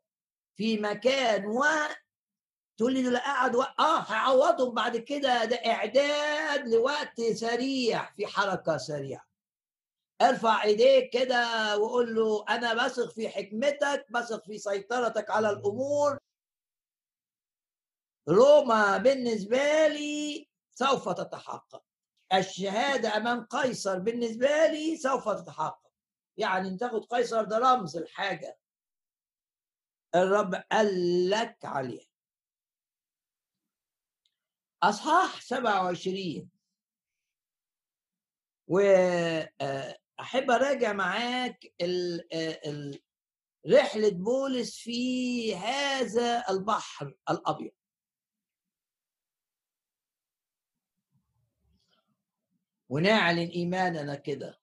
[0.56, 1.64] في مكان و
[2.80, 3.62] تقول لي دول قعد و...
[3.62, 5.44] آه هيعوضهم بعد كده.
[5.44, 9.26] ده إعداد لوقت سريع في حركة سريعة.
[10.22, 16.18] أرفع إيديك كده وقول له أنا بثق في حكمتك بثق في سيطرتك على الأمور.
[18.28, 21.82] روما بالنسبة لي سوف تتحقق.
[22.32, 25.90] الشهادة أمام قيصر بالنسبة لي سوف تتحقق.
[26.36, 28.58] يعني تاخد قيصر ده رمز الحاجة
[30.14, 32.09] الرب قال لك عليها.
[34.82, 36.50] أصحاح 27
[38.68, 41.74] واحب أراجع معاك
[43.66, 47.72] رحلة بولس في هذا البحر الأبيض.
[52.88, 54.60] ونعلن إيماننا كده.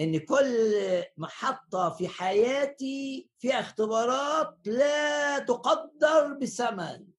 [0.00, 7.15] إن كل محطة في حياتي فيها اختبارات لا تقدر بثمن.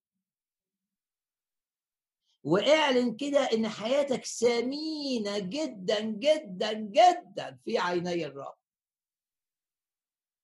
[2.48, 8.56] واعلن كده إن حياتك ثمينه جدا جدا جدا في عيني الرب.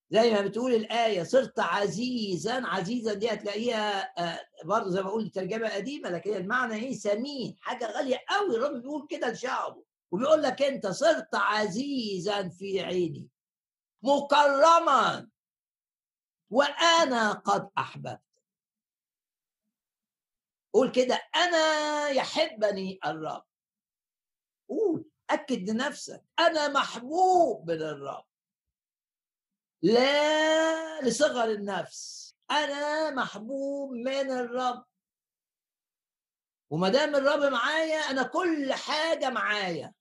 [0.09, 2.61] زي ما بتقول الآية صرت عزيزا.
[2.65, 7.91] عزيزا دي هتلاقيها آه، برضه زي ما بقول ترجمة قديمة لكن المعنى إيه؟ ثمين حاجة
[7.91, 8.55] غالية قوي.
[8.55, 13.27] الرب بيقول كده لشعبه وبيقول لك أنت صرت عزيزا في عيني
[14.01, 15.29] مكرما
[16.49, 18.32] وأنا قد أحببت.
[20.73, 23.45] قول كده أنا يحبني الرب.
[24.69, 28.25] قول أكد لنفسك أنا محبوب من الرب.
[29.81, 34.85] لا لصغر النفس أنا محبوب من الرب.
[36.69, 39.93] وما دام الرب معايا أنا كل حاجة معايا.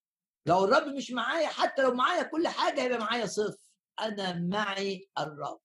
[0.46, 3.72] لو الرب مش معايا حتى لو معايا كل حاجة يبقى معايا صفر.
[4.00, 5.60] أنا معي الرب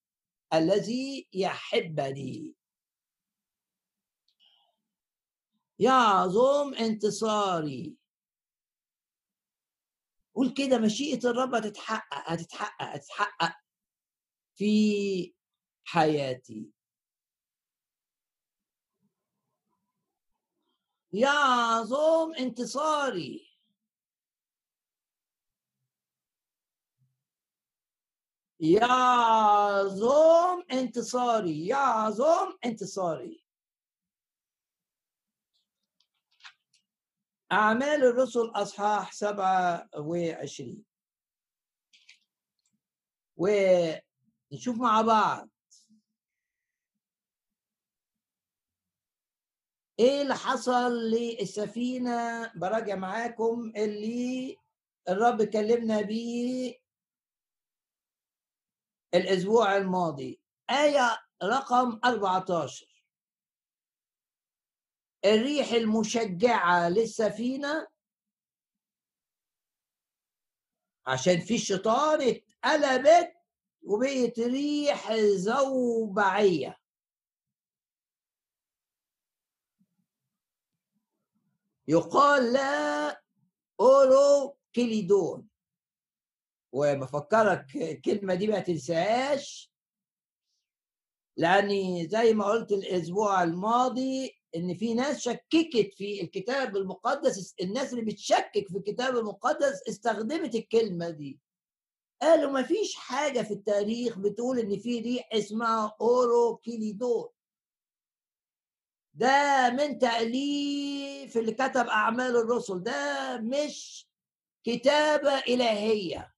[0.53, 2.55] الذي يحبني.
[5.79, 7.97] يعظم انتصاري.
[10.35, 13.55] قول كده مشيئة الرب هتتحقق هتتحقق هتتحقق
[14.55, 15.33] في
[15.83, 16.71] حياتي.
[21.13, 23.47] يعظم انتصاري.
[28.59, 33.46] يعظم انتصاري يعظم انتصاري.
[37.51, 40.83] أعمال الرسل أصحاح سبعة وعشرين.
[43.37, 45.49] ونشوف مع بعض.
[49.99, 54.57] إيه اللي حصل للسفينة؟ براجع معاكم اللي
[55.09, 56.75] الرب كلمنا بيه
[59.13, 60.41] الأسبوع الماضي.
[60.69, 62.86] آية رقم 14
[65.33, 67.87] الريح المشجعة للسفينة
[71.07, 73.33] عشان في الشيطان اتقلبت
[73.83, 76.77] وبقت ريح زوبعية.
[81.87, 83.21] يقال لا
[83.79, 85.49] أورو كيليدون
[86.71, 89.71] وبفكرك الكلمة دي ما تنساهاش
[91.37, 98.05] لأني زي ما قلت الأسبوع الماضي إن في ناس شككت في الكتاب المقدس الناس اللي
[98.05, 101.39] بتشكك في الكتاب المقدس استخدمت الكلمة دي.
[102.21, 107.31] قالوا ما فيش حاجة في التاريخ بتقول إن في ريح اسمها اورو كيليدور
[109.13, 112.83] ده من تأليف اللي كتب أعمال الرسل.
[112.83, 114.07] ده مش
[114.63, 116.33] كتابة إلهية.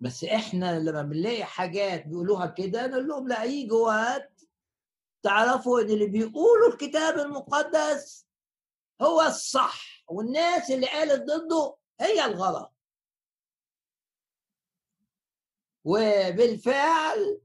[0.00, 4.48] بس إحنا لما بنلاقي حاجات بيقولوها كده نقول لهم لا يجي وقت
[5.22, 8.26] تعرفوا إن اللي بيقولوا الكتاب المقدس
[9.02, 12.72] هو الصح والناس اللي قالت ضده هي الغلط.
[15.84, 17.40] وبالفعل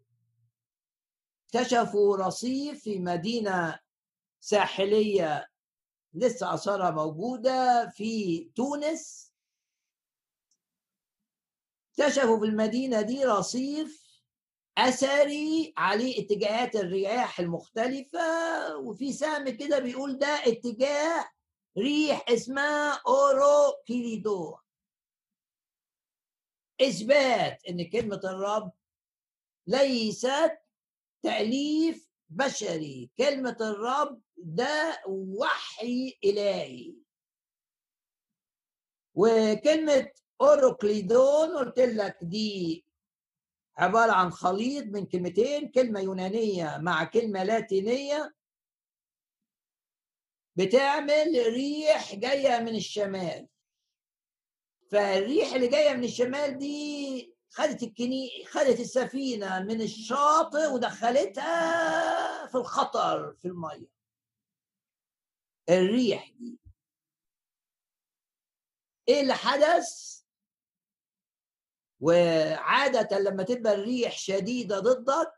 [1.45, 3.79] اكتشفوا رصيف في مدينة
[4.39, 5.47] ساحلية
[6.13, 9.30] لسه أثارها موجودة في تونس.
[11.99, 14.01] اكتشفوا في المدينة دي رصيف
[14.77, 18.19] أثري عليه اتجاهات الرياح المختلفة
[18.77, 21.29] وفي سهم كده بيقول ده اتجاه
[21.77, 24.55] ريح اسمها أورو كيريدو
[26.81, 28.71] إثبات إن كلمة الرب
[29.67, 30.57] ليست
[31.23, 36.93] تأليف بشري كلمة الرب ده وحي إلهي.
[39.15, 40.09] وكلمة
[40.41, 42.85] اوروكليدون قلت لك دي
[43.77, 48.33] عبارة عن خليط من كلمتين كلمة يونانية مع كلمة لاتينية.
[50.55, 53.47] بتعمل ريح جاية من الشمال.
[54.91, 63.33] فالريح اللي جاية من الشمال دي خدت الكني خدت السفينة من الشاطئ ودخلتها في الخطر
[63.33, 63.87] في المية.
[65.69, 66.59] الريح دي.
[69.07, 70.20] إيه اللي حدث؟
[72.01, 75.33] وعادة لما تبقى الريح شديدة ضدك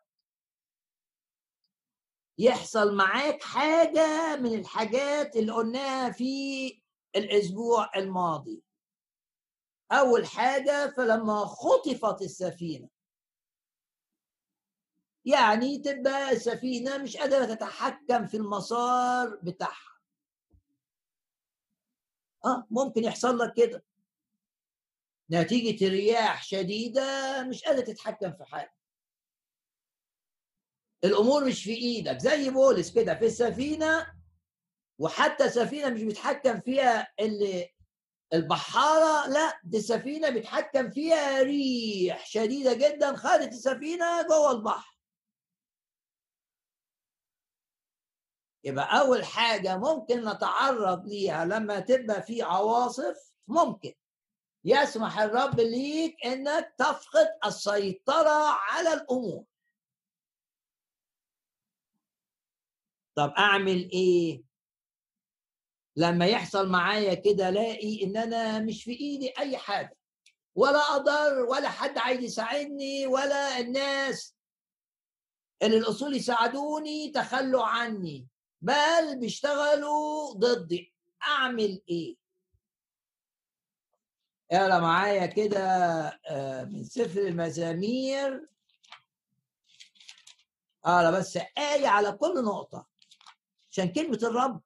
[2.38, 6.82] يحصل معاك حاجة من الحاجات اللي قلناها في
[7.16, 8.64] الأسبوع الماضي.
[9.92, 12.90] أول حاجة فلما خطفت السفينة
[15.26, 19.94] يعني تبقى السفينة مش قادرة تتحكم في المسار بتاعها.
[22.46, 23.84] آه ممكن يحصل لك كده.
[25.32, 28.74] نتيجة رياح شديدة مش قادر تتحكم في حاجة.
[31.04, 34.14] الأمور مش في إيدك زي بولس كده في السفينة
[35.00, 37.70] وحتى سفينة مش بيتحكم فيها اللي
[38.34, 44.98] البحارة لا دي السفينة بيتحكم فيها ريح شديدة جدا خدت السفينة جوه البحر.
[48.64, 53.94] يبقى أول حاجة ممكن نتعرض ليها لما تبقى في عواصف ممكن.
[54.66, 59.44] يسمح الرب ليك إنك تفقد السيطرة على الأمور.
[63.16, 64.44] طب أعمل إيه؟
[65.96, 69.98] لما يحصل معايا كده ألاقي إن أنا مش في إيدي أي حاجة.
[70.56, 74.36] ولا أقدر ولا حد عايز يساعدني ولا الناس
[75.64, 78.28] اللي الأصول يساعدوني تخلوا عني
[78.62, 80.94] بل بيشتغلوا ضدي.
[81.24, 82.23] أعمل إيه؟
[84.54, 85.60] اقرا معايا كده
[86.30, 88.48] آه، من سفر المزامير.
[90.86, 92.88] اقرا بس آية على كل نقطة.
[93.72, 94.62] عشان كلمة الرب.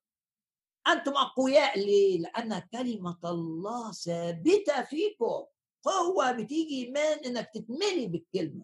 [0.88, 5.46] أنتم أقوياء ليه؟ لأن كلمة الله ثابتة فيكم.
[5.84, 8.64] قوة بتيجي من إنك تتملي بالكلمة.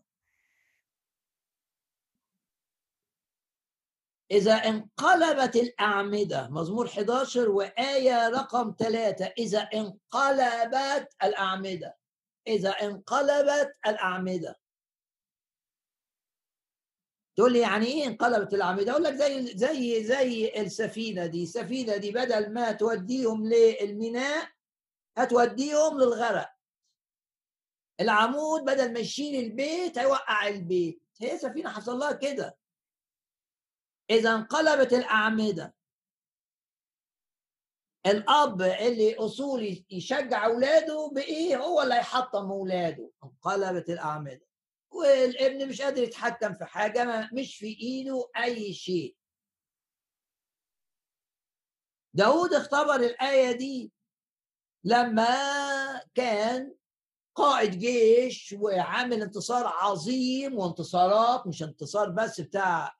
[4.31, 11.97] إذا انقلبت الأعمدة مزمور 11 وآية رقم ثلاثة إذا انقلبت الأعمدة
[12.47, 14.59] إذا انقلبت الأعمدة
[17.35, 22.11] تقول لي يعني إيه انقلبت الأعمدة؟ أقول لك زي زي زي السفينة دي، السفينة دي
[22.11, 24.49] بدل ما توديهم للميناء
[25.17, 26.49] هتوديهم للغرق.
[27.99, 32.57] العمود بدل ما يشيل البيت هيوقع البيت، هي سفينة حصل لها كده.
[34.09, 35.75] إذا انقلبت الأعمدة.
[38.05, 43.11] الأب اللي أصولي يشجع أولاده بإيه؟ هو اللي هيحطم أولاده.
[43.23, 44.45] انقلبت الأعمدة.
[44.91, 49.15] والابن مش قادر يتحكم في حاجة مش في إيده أي شيء.
[52.13, 53.91] داود اختبر الآية دي
[54.83, 55.27] لما
[56.15, 56.75] كان
[57.35, 62.97] قائد جيش وعامل انتصار عظيم وانتصارات مش انتصار بس بتاع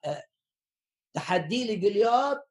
[1.14, 2.48] تحدي لجليات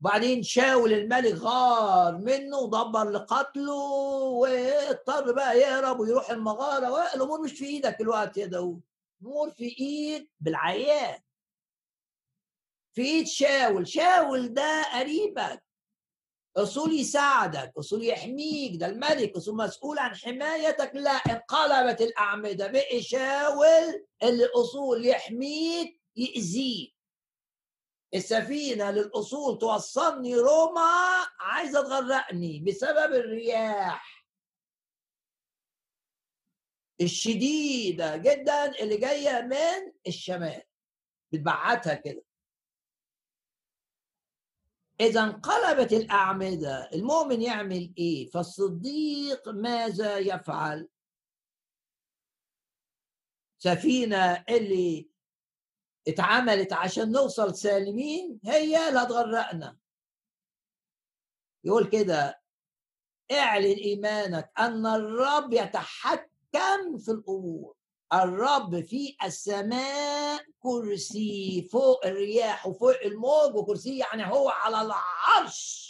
[0.00, 3.74] وبعدين شاول الملك غار منه ودبر لقتله
[4.22, 8.80] واضطر بقى يهرب ويروح المغارة والأمور مش في إيدك الوقت يا داود
[9.22, 11.18] الأمور في إيد بالعيان.
[12.94, 15.64] في إيد شاول شاول ده قريبك
[16.56, 24.06] أصول يساعدك أصول يحميك ده الملك أصول مسؤول عن حمايتك لا انقلبت الأعمدة بقي شاول
[24.22, 26.97] اللي أصول يحميك يأذيك.
[28.14, 34.24] السفينة للأصول توصلني روما عايزة تغرقني بسبب الرياح
[37.00, 40.62] الشديدة جدا اللي جاية من الشمال
[41.32, 42.24] بتبعتها كده
[45.00, 50.88] إذا انقلبت الأعمدة المؤمن يعمل إيه؟ فالصديق ماذا يفعل؟
[53.58, 55.10] سفينة اللي
[56.08, 59.78] اتعملت عشان نوصل سالمين هي اللي هتغرقنا
[61.64, 62.40] يقول كده
[63.32, 67.74] اعلن إيمانك أن الرب يتحكم في الأمور
[68.12, 75.88] الرب في السماء كرسي فوق الرياح وفوق الموج وكرسي يعني هو على العرش.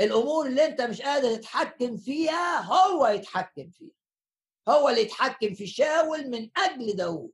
[0.00, 3.94] الأمور اللي أنت مش قادر تتحكم فيها هو يتحكم فيها.
[4.68, 7.32] هو اللي يتحكم في شاول من أجل داود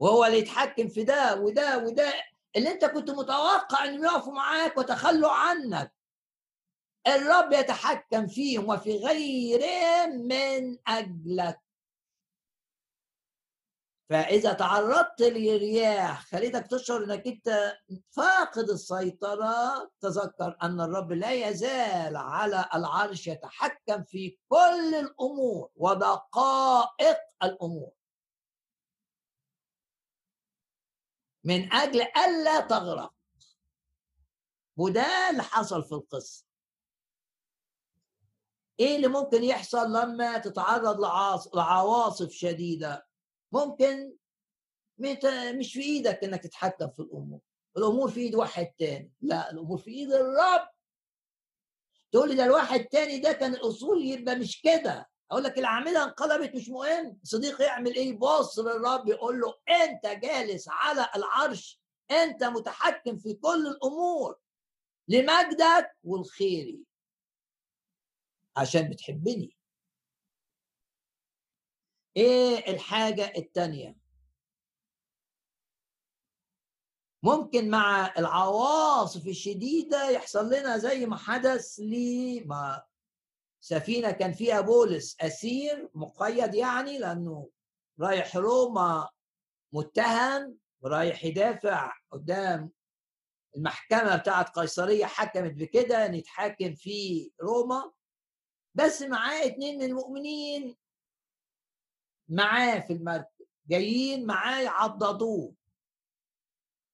[0.00, 2.12] وهو اللي يتحكم في ده وده وده
[2.56, 5.92] اللي انت كنت متوقع انهم يقفوا معاك وتخلوا عنك.
[7.06, 11.60] الرب يتحكم فيهم وفي غيرهم من أجلك.
[14.10, 17.76] فإذا تعرضت لرياح خليتك تشعر إنك أنت
[18.10, 19.90] فاقد السيطرة.
[20.00, 27.95] تذكر أن الرب لا يزال على العرش يتحكم في كل الأمور ودقائق الأمور.
[31.46, 33.14] من أجل ألا تغرق.
[34.76, 36.44] وده اللي حصل في القصة.
[38.80, 41.00] إيه اللي ممكن يحصل لما تتعرض
[41.54, 43.06] لعواصف شديدة؟
[43.52, 44.16] ممكن
[45.58, 47.40] مش في إيدك إنك تتحكم في الأمور.
[47.76, 49.12] الأمور في إيد واحد تاني.
[49.20, 50.68] لا الأمور في إيد الرب.
[52.12, 55.08] تقول لي ده الواحد تاني ده كان الأصول يبقى مش كده.
[55.30, 57.18] أقول لك الاعمده انقلبت مش مهم.
[57.22, 63.66] صديق يعمل إيه؟ يبص للرب يقول له أنت جالس على العرش أنت متحكم في كل
[63.66, 64.38] الأمور
[65.08, 66.84] لمجدك والخيري
[68.56, 69.56] عشان بتحبني.
[72.16, 73.96] إيه الحاجة الثانية
[77.22, 82.86] ممكن مع العواصف الشديدة يحصل لنا زي ما حدث لي مع
[83.66, 87.50] سفينة كان فيها بولس أسير مقيد يعني لأنه
[88.00, 89.08] رايح روما
[89.72, 92.70] متهم ورايح يدافع قدام
[93.56, 97.92] المحكمة بتاعت قيصرية حكمت بكده إن يتحاكم في روما.
[98.74, 100.76] بس معاه اتنين من المؤمنين
[102.28, 105.54] معاه في المركب جايين معاه يعضدوه.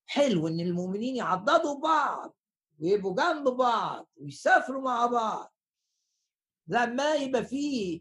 [0.07, 2.37] حلو إن المؤمنين يعضدوا بعض
[2.81, 5.52] ويبقوا جنب بعض ويسافروا مع بعض.
[6.67, 8.01] لما يبقى فيه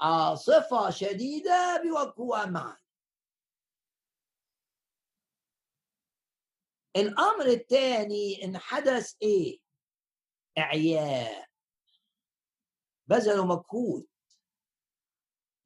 [0.00, 2.76] عاصفة شديدة بيوجهوها معا
[6.96, 9.58] الأمر الثاني إن حدث إيه؟
[10.58, 11.48] إعياء.
[13.06, 14.06] بذلوا مجهود.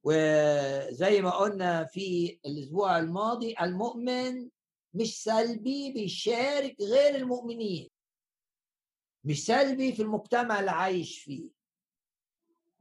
[0.05, 4.51] وزي ما قلنا في الأسبوع الماضي المؤمن
[4.95, 7.91] مش سلبي بيشارك غير المؤمنين.
[9.25, 11.62] مش سلبي في المجتمع اللي عايش فيه.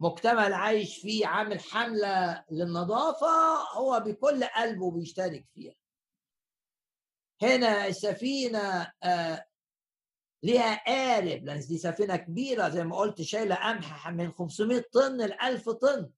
[0.02, 5.76] مجتمع عايش فيه عامل حملة للنظافة هو بكل قلبه بيشترك فيها.
[7.42, 9.46] هنا السفينة آه
[10.44, 15.34] ليها قارب لأن دي سفينة كبيرة زي ما قلت شايلة قمح من 500 طن ل
[15.34, 16.12] 1000 طن.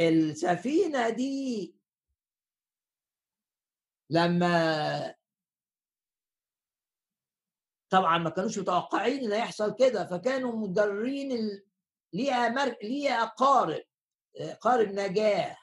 [0.00, 1.74] السفينة دي
[4.10, 5.14] لما
[7.94, 11.62] طبعا ما كانوش متوقعين إن يحصل كده فكانوا مدرين.
[12.12, 12.76] ليها مر...
[12.82, 13.82] ليها قارب
[14.60, 15.56] قارب نجاه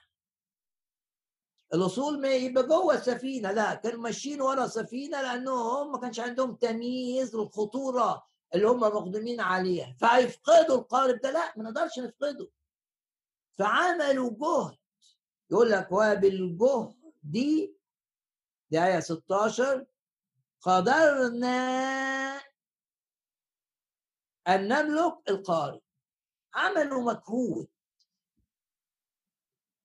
[1.73, 7.35] الأصول ما يبقى جوه السفينة لا كانوا ماشيين ورا السفينه لأنهم ما كانش عندهم تمييز
[7.35, 8.23] للخطورة
[8.55, 9.95] اللي هم مقدمين عليها.
[10.01, 12.49] فهيفقدوا القارب ده لا ما نقدرش نفقده.
[13.59, 14.77] فعملوا جهد.
[15.51, 17.75] يقول لك وبالجهد دي
[18.71, 19.85] دي آية 16
[20.61, 21.57] قدرنا
[24.47, 25.79] أن نملك القارئ
[26.53, 27.67] عملوا مجهود.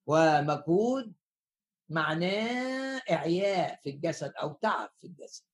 [0.06, 1.14] ومجهود
[1.88, 5.44] معناه إعياء في الجسد أو تعب في الجسد.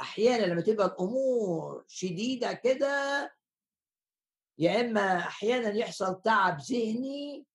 [0.00, 3.34] أحيانا لما تبقى الأمور شديدة كده
[4.58, 7.46] يا إما أحيانا يحصل تعب ذهني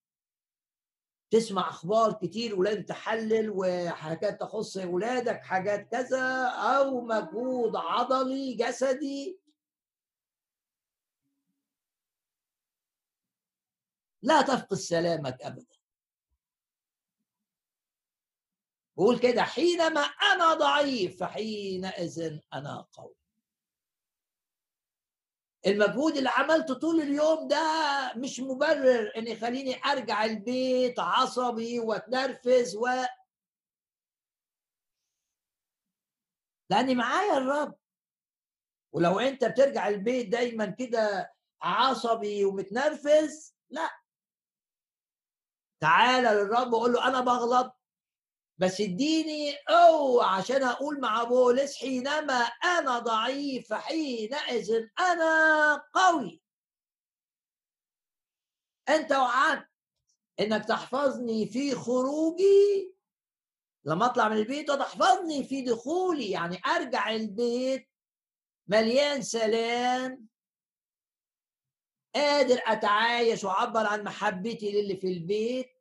[1.32, 9.39] تسمع أخبار كتير ولازم تحلل وحاجات تخص اولادك حاجات كذا أو مجهود عضلي جسدي.
[14.21, 15.77] لا تفقد سلامك ابدا.
[18.97, 23.20] بقول كده حينما أنا ضعيف فحينئذ أنا قوي.
[25.68, 27.64] المجهود اللي عملته طول اليوم ده
[28.16, 32.88] مش مبرر إن يخليني أرجع البيت عصبي وأتنرفز و.
[36.70, 37.76] لاني معايا الرب.
[38.93, 43.89] ولو أنت بترجع البيت دايما كده عصبي ومتنرفز لا.
[45.82, 47.80] تعالى للرب وقول له أنا بغلط.
[48.62, 52.34] بس اديني قوة عشان أقول مع بولس حينما
[52.64, 56.41] أنا ضعيف فحينئذ أنا قوي.
[58.89, 59.68] أنت وعدت
[60.39, 62.95] إنك تحفظني في خروجي؟
[63.86, 67.89] لما أطلع من البيت وتحفظني في دخولي يعني أرجع البيت
[68.68, 70.28] مليان سلام.
[72.16, 75.80] قادر أتعايش وأعبر عن محبتي للي في البيت.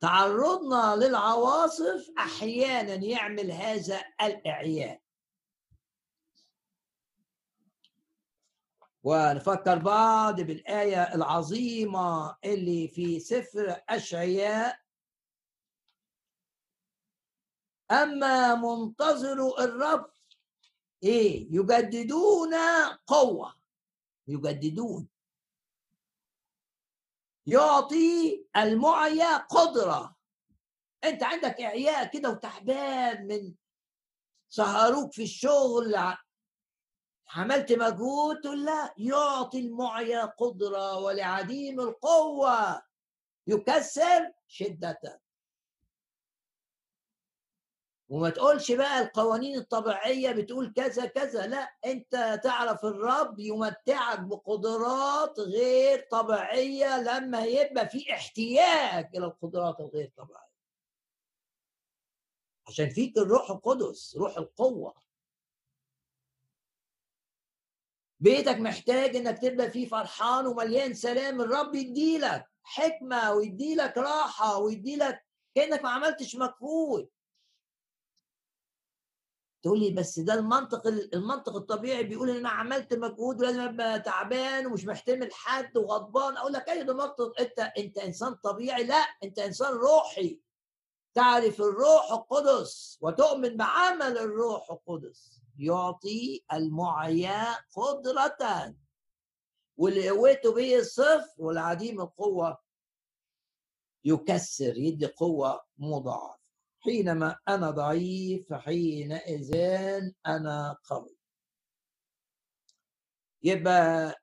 [0.00, 5.00] تعرضنا للعواصف أحيانا يعمل هذا الاعياء
[9.02, 14.80] ونفكر بعض بالآية العظيمة اللي في سفر أشعياء.
[17.90, 20.10] أما منتظر الرب
[21.02, 22.54] إيه؟ يجددون
[23.06, 23.54] قوة.
[24.28, 25.08] يجددون.
[27.50, 30.16] يعطي المعيا قدرة.
[31.04, 33.54] انت عندك اعياء كده وتعبان من
[34.48, 35.96] سهروك في الشغل
[37.34, 42.82] عملت مجهود تقول لا يعطي المعيا قدرة ولعديم القوة.
[43.46, 45.20] يكسر شدة.
[48.10, 56.06] وما تقولش بقى القوانين الطبيعية بتقول كذا كذا لا أنت تعرف الرب يمتعك بقدرات غير
[56.10, 60.50] طبيعية لما يبقى في احتياج إلى القدرات الغير طبيعية.
[62.68, 64.94] عشان فيك الروح القدس روح القوة.
[68.20, 75.82] بيتك محتاج إنك تبقى فيه فرحان ومليان سلام الرب يديلك حكمة ويديلك راحة ويديلك كأنك
[75.82, 77.08] ما عملتش مجهود
[79.62, 84.66] تقول لي بس ده المنطق المنطق الطبيعي بيقول إن أنا عملت مجهود ولازم أبقى تعبان
[84.66, 86.36] ومش محتمل حد وغضبان.
[86.36, 90.40] أقول لك أيوه ده منطق أنت أنت إنسان طبيعي؟ لأ أنت إنسان روحي.
[91.14, 95.40] تعرف الروح القدس وتؤمن بعمل الروح القدس.
[95.58, 97.46] يعطي المعيا
[97.76, 98.74] قدرة.
[99.76, 102.58] واللي قوته به الصفر والعديم القوة
[104.04, 106.39] يكسر يدي قوة مضاعفة.
[106.80, 109.54] حينما أنا ضعيف فحينئذ
[110.26, 111.16] أنا قوي.
[113.42, 114.14] يبقى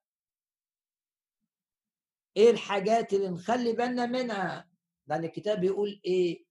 [2.37, 4.69] إيه الحاجات اللي نخلي بالنا منها؟
[5.07, 6.45] لأن الكتاب بيقول إيه؟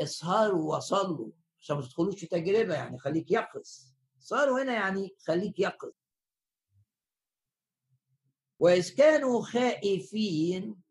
[0.00, 1.32] اسهروا وصلوا.
[1.60, 3.92] عشان ما تدخلوش في تجربة يعني خليك يقظ.
[4.18, 5.92] صاروا هنا يعني خليك يقظ.
[8.58, 10.81] وإذ كانوا خائفين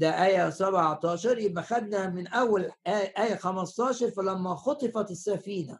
[0.00, 5.78] ده آية 17 يبقى خدنا من أول آية 15 فلما خطفت السفينة.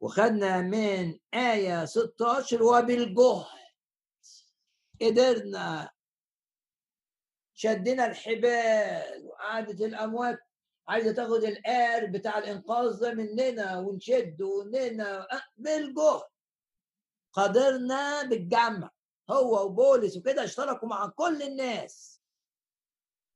[0.00, 3.44] وخدنا من آية 16 وبالجهد
[5.02, 5.90] قدرنا.
[7.54, 10.38] شدنا الحبال وقعدت الأموات
[10.88, 15.26] عايزة تاخد القار بتاع الإنقاذ ده مننا ونشد وننا
[15.56, 16.22] بالجهد.
[17.32, 18.90] قدرنا بالجمع.
[19.30, 22.22] هو وبولس وكده اشتركوا مع كل الناس.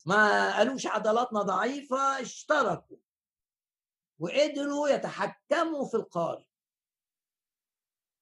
[0.06, 2.96] ما قالوش عضلاتنا ضعيفة اشتركوا.
[4.18, 6.44] وقدروا يتحكموا في القارئ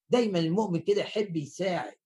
[0.09, 1.99] دايما المؤمن كده يحب يساعد.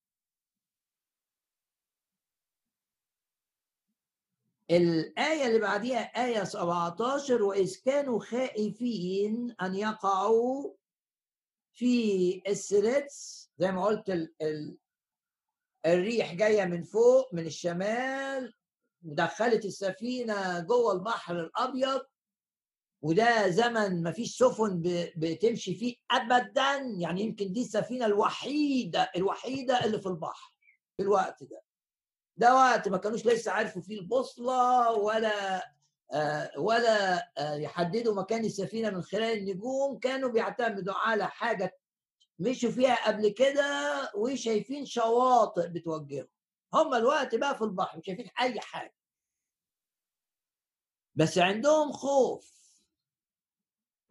[4.70, 10.74] الآية اللي بعديها آية 17 وإذ كانوا خائفين أن يقعوا
[11.72, 14.78] في السريتس زي ما قلت ال ال
[15.94, 18.54] الريح جاية من فوق من الشمال
[19.04, 22.00] ودخلت السفينة جوه البحر الأبيض
[23.02, 24.82] وده زمن ما فيش سفن
[25.16, 26.76] بتمشي فيه ابدا.
[26.98, 30.52] يعني يمكن دي السفينة الوحيدة الوحيدة اللي في البحر
[30.96, 31.62] في الوقت ده.
[32.36, 35.64] ده وقت ما كانوش لسه عارفوا فيه البوصلة ولا
[36.12, 39.98] آه ولا آه يحددوا مكان السفينة من خلال النجوم.
[39.98, 41.77] كانوا بيعتمدوا على حاجة
[42.38, 43.64] مشوا فيها قبل كده
[44.14, 46.28] وشايفين شواطئ بتوجههم.
[46.74, 48.94] هم الوقت بقى في البحر مش شايفين أي حاجة.
[51.14, 52.58] بس عندهم خوف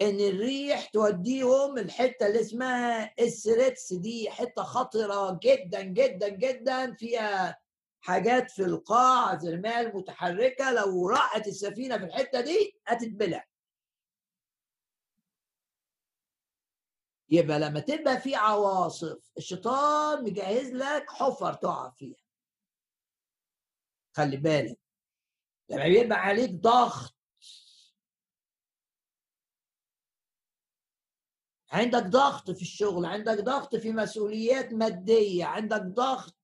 [0.02, 7.58] إن الريح توديهم الحتة اللي اسمها السريتس دي حتة خطرة جدا جدا جدا فيها
[8.02, 13.48] حاجات في القاع زرمال متحركه لو راحت السفينة في الحتة دي هتتبلع.
[17.30, 22.18] يبقى لما تبقى في عواصف الشيطان مجهز لك حفر تقع فيها.
[24.16, 24.80] خلي بالك.
[25.70, 27.16] لما بيبقى عليك ضغط.
[31.72, 36.38] عندك ضغط في الشغل عندك ضغط في مسؤوليات مادية عندك ضغط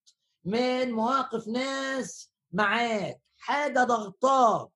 [0.44, 3.22] من مواقف ناس معاك.
[3.38, 4.70] حاجة ضغطاك.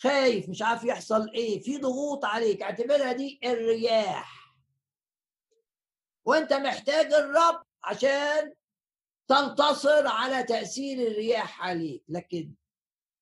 [0.00, 1.60] خايف مش عارف يحصل إيه.
[1.62, 2.62] في ضغوط عليك.
[2.62, 4.37] اعتبرها دي الرياح.
[6.28, 8.54] وانت محتاج الرب عشان
[9.28, 12.04] تنتصر على تأثير الرياح عليك.
[12.08, 12.54] لكن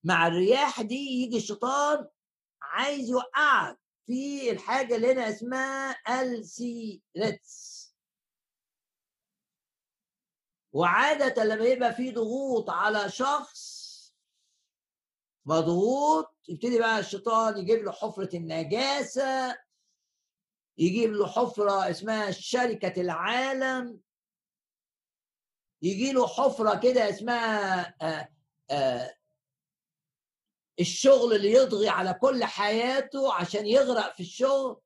[0.04, 2.08] مع الرياح دي يجي الشيطان
[2.62, 7.86] عايز يوقعك في الحاجة اللي هنا اسمها السيرتس
[10.72, 13.86] وعادة لما يبقى في ضغوط على شخص
[15.46, 19.58] مضغوط يبتدي بقى الشيطان يجيب له حفرة النجاسة
[20.78, 24.00] يجيب له حفرة اسمها شركة العالم.
[25.82, 28.28] يجي له حفرة كده اسمها آآ
[28.70, 29.16] آآ
[30.80, 34.80] الشغل اللي يضغي على كل حياته عشان يغرق في الشغل.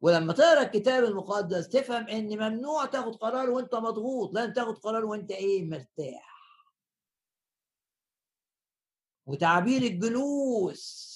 [0.00, 5.30] ولما تقرأ الكتاب المقدس تفهم إن ممنوع تاخد قرار وأنت مضغوط لازم تاخد قرار وأنت
[5.30, 6.27] إيه مرتاح.
[9.28, 11.08] وتعبير الجلوس.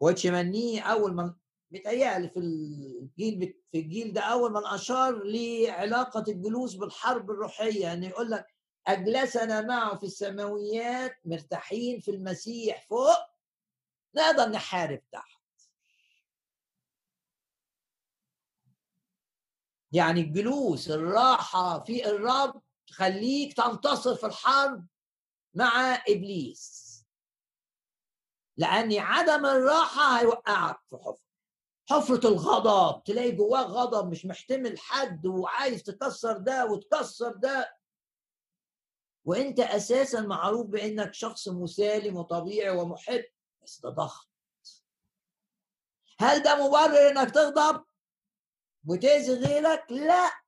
[0.00, 1.36] وتشمنيه أول ما
[1.70, 8.30] متهيألي في الجيل في الجيل ده أول من اشار لعلاقة الجلوس بالحرب الروحية ان يقول
[8.30, 8.46] لك
[8.86, 13.18] أجلسنا معه في السماويات مرتاحين في المسيح فوق
[14.14, 15.40] نقدر نحارب تحت.
[19.92, 22.62] يعني الجلوس الراحة في الرب
[22.94, 24.86] تخليك تنتصر في الحرب
[25.54, 26.84] مع إبليس.
[28.56, 31.24] لأن عدم الراحة هيوقعك في حفر
[31.90, 37.76] حفرة الغضب تلاقي جواه غضب مش محتمل حد وعايز تكسر ده وتكسر ده.
[39.24, 43.24] وأنت أساسا معروف بأنك شخص مسالم وطبيعي ومحب
[43.62, 44.28] بس ده ضغط.
[46.20, 47.84] هل ده مبرر إنك تغضب؟
[48.86, 50.43] وتأذي غيرك؟ لا.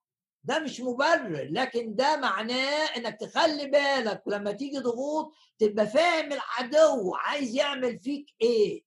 [0.47, 7.15] ده مش مبرر لكن ده معناه إنك تخلي بالك ولما تيجي ضغوط تبقى فاهم العدو
[7.15, 8.85] عايز يعمل فيك إيه.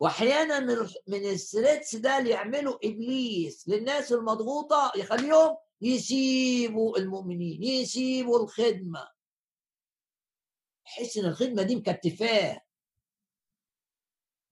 [0.00, 0.60] واحيانا
[1.08, 9.08] من الثريتس ده اللي يعمله إبليس للناس المضغوطة يخليهم يسيبوا المؤمنين يسيبوا الخدمة.
[10.86, 12.60] يحس إن الخدمة دي مكتفاة.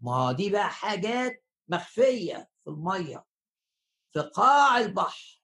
[0.01, 3.25] ما دي بقى حاجات مخفية في المية.
[4.13, 5.42] في قاع البحر.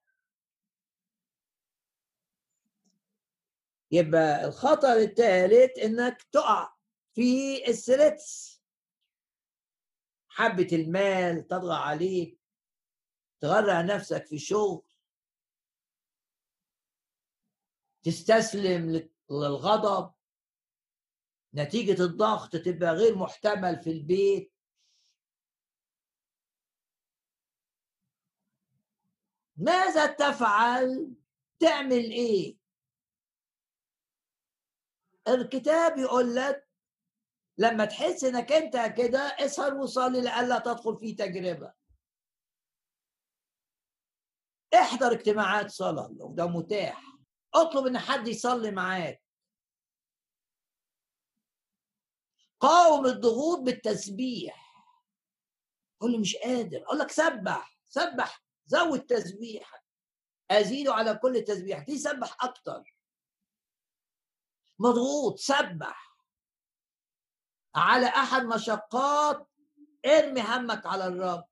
[3.91, 6.74] يبقى الخطر الثالث إنك تقع
[7.14, 8.59] في الثريتس
[10.28, 12.39] حبة المال تطغى عليك
[13.41, 14.82] تغرق نفسك في شغل
[18.03, 20.14] تستسلم للغضب.
[21.55, 24.53] نتيجة الضغط تبقى غير محتمل في البيت.
[29.57, 31.14] ماذا تفعل؟
[31.61, 32.58] تعمل إيه؟
[35.35, 36.68] الكتاب يقول لك
[37.59, 41.72] لما تحس إنك أنت كده اسهر وصلي لئلا تدخل في تجربة.
[44.74, 47.03] احضر اجتماعات صلاة لو ده متاح.
[47.55, 49.22] اطلب إن حد يصلي معاك.
[52.61, 54.68] قاوم الضغوط بالتسبيح.
[56.01, 56.83] قول لي مش قادر.
[56.85, 59.85] أقول لك سبح سبح زود تسبيحك.
[60.51, 61.79] ازيد على كل تسبيح.
[61.79, 62.98] دي سبح أكتر.
[64.79, 66.09] مضغوط سبح.
[67.74, 69.49] على أحد مشقات
[70.07, 71.49] ارمي همك على الرب.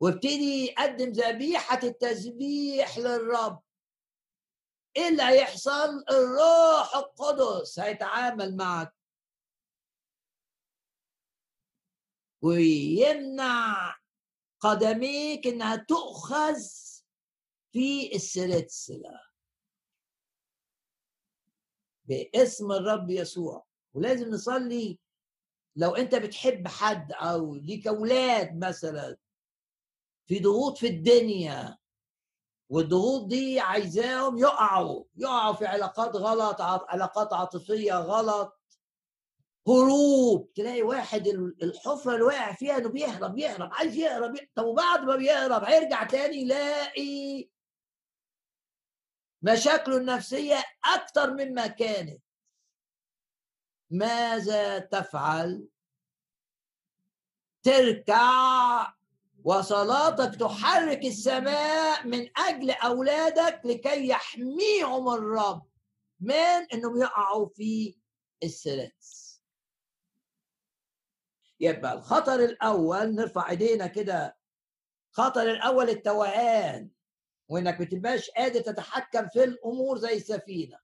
[0.00, 3.62] وابتدي قدم ذبيحة التسبيح للرب.
[4.96, 8.94] إيه اللي هيحصل؟ الروح القدس هيتعامل معك.
[12.42, 13.96] ويمنع
[14.60, 16.60] قدميك إنها تؤخذ
[17.72, 19.33] في السلسلة.
[22.04, 23.64] باسم الرب يسوع.
[23.94, 24.98] ولازم نصلي
[25.76, 29.16] لو انت بتحب حد أو ليك أولاد مثلا.
[30.26, 31.78] في ضغوط في الدنيا
[32.70, 38.60] والضغوط دي عايزاهم يقعوا يقعوا في علاقات غلط علاقات عاطفية غلط.
[39.68, 41.26] هروب تلاقي واحد
[41.62, 46.36] الحفرة اللي واقع فيها إنه بيهرب يهرب عايز يهرب طب وبعد ما بيهرب هيرجع تاني
[46.36, 47.48] يلاقي
[49.44, 52.22] مشاكله النفسية أكتر مما كانت.
[53.90, 55.68] ماذا تفعل؟
[57.62, 58.92] تركع
[59.44, 65.66] وصلاتك تحرك السماء من أجل أولادك لكي يحميهم الرب.
[66.20, 67.96] من؟ إنهم يقعوا في
[68.42, 69.24] السلس.
[71.60, 74.36] يبقى الخطر الأول نرفع إيدينا كده
[75.10, 76.90] خطر الأول التوهان.
[77.48, 80.78] وإنك ما قادر تتحكم في الأمور زي السفينة.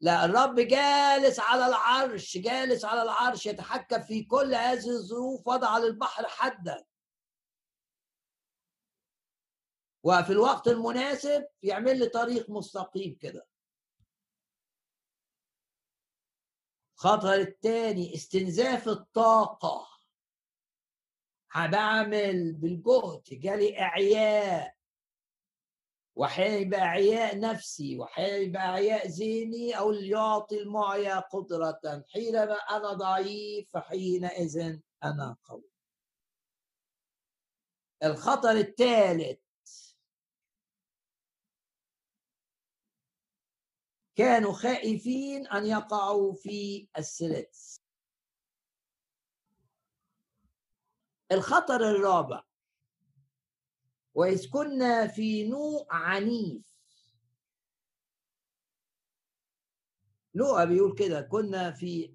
[0.00, 6.28] لا الرب جالس على العرش جالس على العرش يتحكم في كل هذه الظروف وضع للبحر
[6.28, 6.84] حدا.
[10.02, 13.46] وفي الوقت المناسب يعمل لي طريق مستقيم كده.
[16.94, 19.86] الخطر الثاني استنزاف الطاقة.
[21.56, 24.79] بعمل بالجهد جالي إعياء.
[26.20, 34.78] وحيبقى إعياء نفسي وحيبقى إعياء ذهني أو اللي يعطي المعيا قدرة حينما أنا ضعيف فحينئذ
[35.04, 35.70] أنا قوي.
[38.04, 39.40] الخطر الثالث.
[44.16, 47.82] كانوا خائفين أن يقعوا في السلس
[51.32, 52.49] الخطر الرابع.
[54.20, 56.62] وإذ كنا في نوع عنيف.
[60.34, 62.14] لوقا بيقول كده كنا في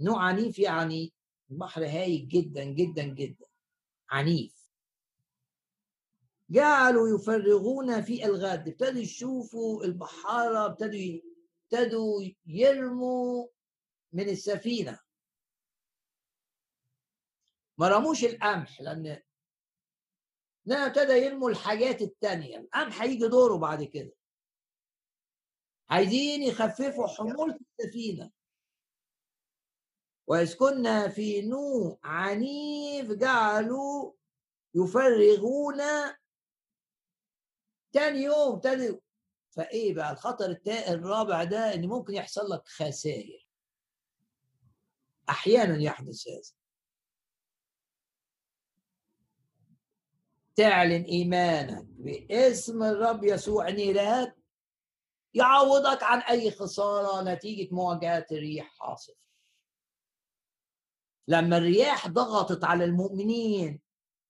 [0.00, 1.12] نوع عنيف يعني
[1.50, 3.46] البحر هايج جدا جدا جدا
[4.10, 4.70] عنيف.
[6.50, 11.20] جعلوا يفرغون في الغد ابتدوا يشوفوا البحارة ابتدوا
[11.72, 13.48] ابتدوا يرموا
[14.12, 15.00] من السفينة.
[17.78, 19.22] ما رموش القمح لأن
[20.64, 24.12] لا ابتدى يرموا الحاجات التانية القمح هيجي دوره بعد كده.
[25.90, 28.30] عايزين يخففوا حمولة السفينة.
[30.26, 34.12] وإذ كنا في نوع عنيف جعلوا
[34.74, 35.78] يفرغون
[37.92, 39.00] تاني يوم تاني.
[39.50, 43.46] فإيه بقى؟ الخطر الرابع ده إن ممكن يحصل لك خسائر.
[45.28, 46.59] أحيانا يحدث هذا.
[50.60, 54.36] تعلن إيمانك باسم الرب يسوع نيرات
[55.34, 59.14] يعوضك عن أي خسارة نتيجة مواجهة الريح حاصل.
[61.28, 63.80] لما الرياح ضغطت على المؤمنين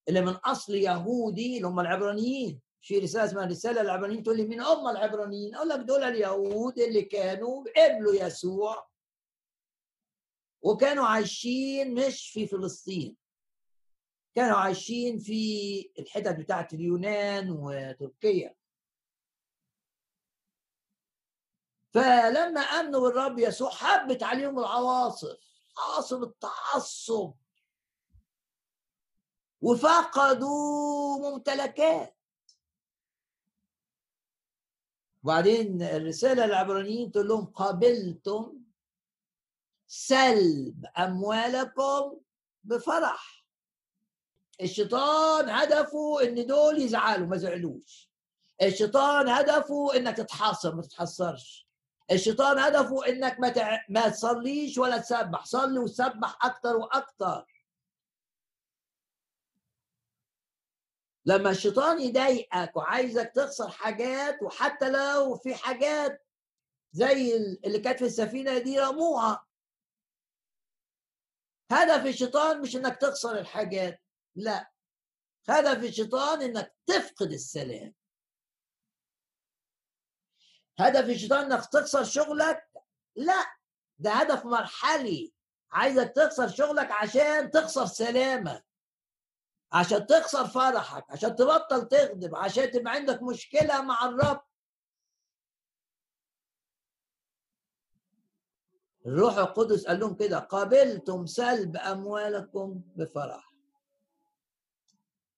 [0.08, 4.60] اللي من أصل يهودي اللي هم العبرانيين في رسالة اسمها رسالة العبرانيين تقول لي مين
[4.60, 8.88] هم العبرانيين؟ أقول لك دول اليهود اللي كانوا قبلوا يسوع
[10.62, 13.19] وكانوا عايشين مش في فلسطين.
[14.34, 18.56] كانوا عايشين في الحتت بتاعت اليونان وتركيا.
[21.94, 25.38] فلما آمنوا بالرب يسوع حبت عليهم العواصف
[25.78, 27.34] عاصف التعصب.
[29.60, 32.16] وفقدوا ممتلكات.
[35.22, 38.62] وبعدين الرسالة للعبرانيين تقول لهم قبلتم
[39.86, 42.20] سلب أموالكم
[42.64, 43.39] بفرح.
[44.62, 48.10] الشيطان هدفه إن دول يزعلوا ما زعلوش.
[48.62, 51.66] الشيطان هدفه إنك تتحاصر ما تتحسرش
[52.10, 53.84] الشيطان هدفه إنك ما تع...
[53.88, 55.44] ما تصليش ولا تسبح.
[55.44, 57.46] صلي وسبح أكتر وأكتر.
[61.26, 66.26] لما الشيطان يضايقك وعايزك تخسر حاجات وحتى لو في حاجات
[66.92, 69.46] زي اللي كانت في السفينة دي رموها
[71.70, 74.02] هدف الشيطان مش إنك تخسر الحاجات.
[74.34, 74.70] لا.
[75.48, 77.94] هدف الشيطان إنك تفقد السلام.
[80.78, 82.70] هدف الشيطان إنك تخسر شغلك.
[83.16, 83.46] لا
[83.98, 85.32] ده هدف مرحلي.
[85.72, 88.66] عايزك تخسر شغلك عشان تخسر سلامك.
[89.72, 94.42] عشان تخسر فرحك عشان تبطل تغضب عشان تبقى عندك مشكلة مع الرب.
[99.06, 103.49] الروح القدس قال لهم كده قبلتم سلب أموالكم بفرح.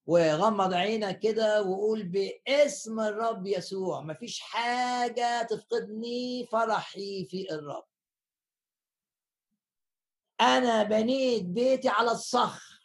[0.07, 4.01] وغمض عينك كده وقول باسم الرب يسوع.
[4.01, 7.87] مفيش حاجة تفقدني فرحي في الرب.
[10.41, 12.83] أنا بنيت بيتي على الصخر.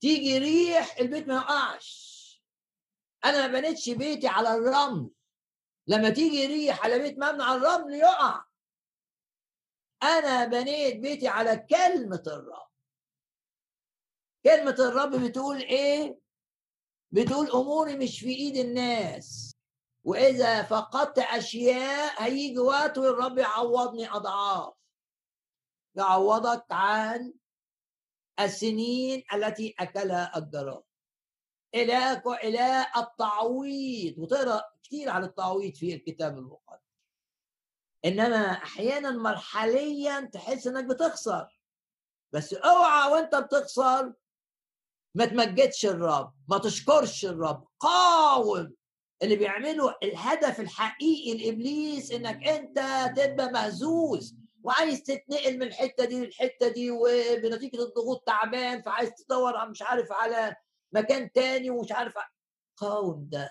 [0.00, 2.16] تيجي ريح البيت ما يقعش.
[3.24, 5.10] أنا ما بنيتش بيتي على الرمل.
[5.86, 8.44] لما تيجي ريح على بيت مبني على الرمل يقع.
[10.02, 12.75] أنا بنيت بيتي على كلمة الرب.
[14.46, 16.18] كلمة الرب بتقول إيه؟
[17.10, 19.56] بتقول أموري مش في إيد الناس.
[20.04, 24.74] وإذا فقدت أشياء هيجي وقت والرب يعوضني أضعاف.
[25.94, 27.34] يعوضك عن
[28.40, 30.82] السنين التي أكلها الجراد
[31.74, 34.18] إلهك وإله التعويض.
[34.18, 36.80] وتقرأ كتير عن التعويض في الكتاب المقدس.
[38.04, 41.60] إنما أحيانا مرحليا تحس إنك بتخسر.
[42.32, 44.14] بس أوعى وأنت بتخسر
[45.16, 48.74] ما تمجدش الرب ما تشكرش الرب قاوم.
[49.22, 52.78] اللي بيعملوا الهدف الحقيقي لإبليس إنك أنت
[53.20, 59.82] تبقى مهزوز وعايز تتنقل من الحتة دي للحتة دي وبنتيجة الضغوط تعبان فعايز تدور مش
[59.82, 60.56] عارف على
[60.92, 62.14] مكان تاني ومش عارف
[62.76, 63.50] قاوم ده.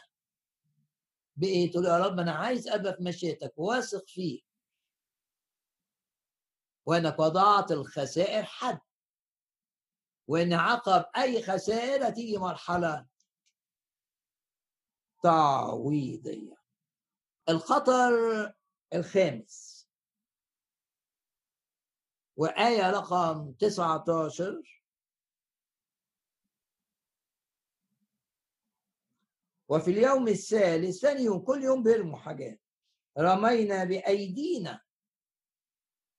[1.36, 4.46] بايه تقول يا رب أنا عايز أبقى في مشيتك واثق فيك
[6.86, 8.80] وانك وضعت الخسائر حد.
[10.28, 13.08] وإن عقب أي خسائر تيجي مرحلة
[15.24, 16.56] تعويضية.
[17.50, 18.14] الخطر
[18.94, 19.76] الخامس.
[22.38, 24.82] وآية رقم 19
[29.70, 32.62] وفي اليوم الثالث ثاني يوم كل يوم بيرموا حاجات.
[33.18, 34.82] رمينا بأيدينا.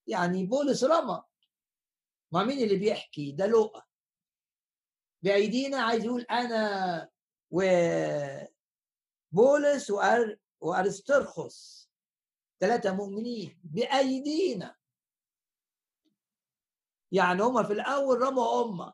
[0.07, 1.23] يعني بولس رمى.
[2.31, 3.86] ما مين اللي بيحكي؟ ده لقى
[5.21, 7.09] بأيدينا عايز يقول أنا
[9.31, 9.91] وبولس.
[10.59, 11.89] وارسترخس
[12.59, 14.75] ثلاثة مؤمنين بأيدينا.
[17.11, 18.93] يعني هما في الأول رموا أمة.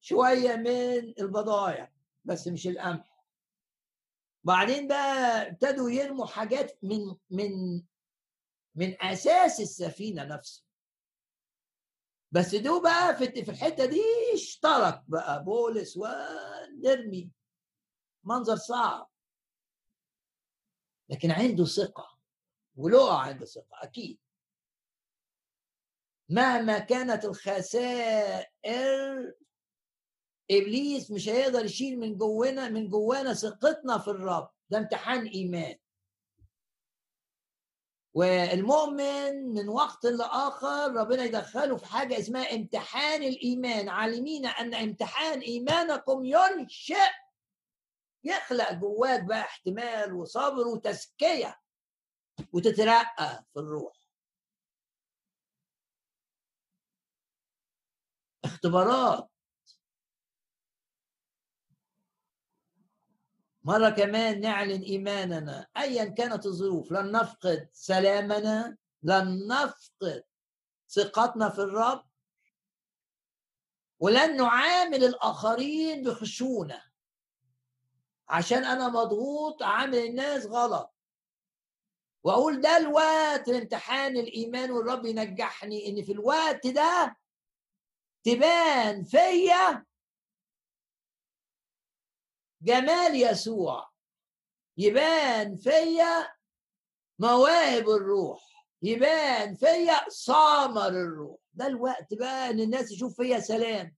[0.00, 1.92] شوية من البضائع
[2.24, 3.24] بس مش القمح.
[4.44, 7.82] بعدين بقى ابتدوا يرموا حاجات من من
[8.74, 10.65] من أساس السفينة نفسه.
[12.32, 14.02] بس دو بقى في في الحتة دي
[14.34, 17.30] اشترك بقى بولس ونرمي.
[18.24, 19.08] منظر صعب.
[21.08, 22.18] لكن عنده ثقة
[22.76, 24.18] ولقى عنده ثقة أكيد.
[26.28, 28.54] مهما كانت الخسائر
[30.50, 34.50] إبليس مش هيقدر يشيل من جوانا من جوانا ثقتنا في الرب.
[34.70, 35.76] ده امتحان إيمان.
[38.16, 43.88] والمؤمن من وقت لآخر ربنا يدخله في حاجة اسمها امتحان الإيمان.
[43.88, 47.10] عالمين أن امتحان إيمانكم ينشئ.
[48.24, 51.60] يخلق جواك بقى احتمال وصبر وتزكية
[52.52, 53.96] وتترقى في الروح.
[58.44, 59.30] اختبارات.
[63.66, 65.66] مرة كمان نعلن إيماننا.
[65.76, 70.24] أيا كانت الظروف لن نفقد سلامنا لن نفقد
[70.88, 72.06] ثقتنا في الرب
[74.00, 76.82] ولن نعامل الآخرين بخشونة.
[78.28, 80.94] عشان أنا مضغوط عامل الناس غلط.
[82.24, 87.16] وأقول ده الوقت لامتحان الإيمان والرب ينجحني إن في الوقت ده
[88.24, 89.85] تبان فيا
[92.62, 93.90] جمال يسوع.
[94.78, 96.28] يبان فيا
[97.18, 98.66] مواهب الروح.
[98.82, 101.40] يبان فيا ثمر الروح.
[101.52, 103.96] ده الوقت بقى إن الناس تشوف فيا سلام.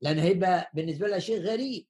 [0.00, 1.86] لأن هيبقى بالنسبة لها شيء غريب.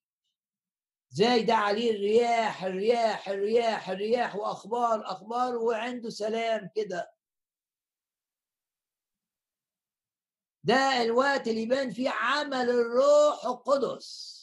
[1.11, 7.16] زي ده عليه الرياح الرياح الرياح الرياح وأخبار أخبار وعنده سلام كده.
[10.67, 14.37] ده الوقت اللي يبان فيه عمل الروح القدس.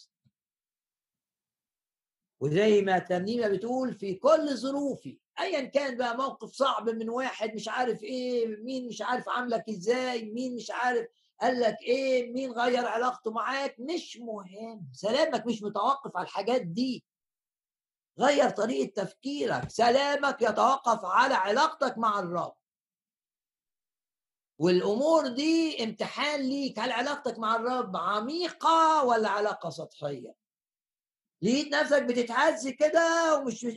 [2.40, 7.68] وزي ما الترنيمة بتقول في كل ظروفي ايا كان بقى موقف صعب من واحد مش
[7.68, 11.08] عارف إيه مين مش عارف عاملك إزاي مين مش عارف
[11.42, 14.88] قال لك إيه مين غير علاقته معاك مش مهم.
[14.94, 17.06] سلامك مش متوقف على الحاجات دي.
[18.20, 19.70] غير طريقة تفكيرك.
[19.70, 22.56] سلامك يتوقف على علاقتك مع الرب.
[24.64, 26.80] والأمور دي امتحان ليك.
[26.80, 30.36] هل علاقتك مع الرب عميقة ولا علاقة سطحية؟
[31.42, 33.68] لقيت نفسك بتتهز كده ومش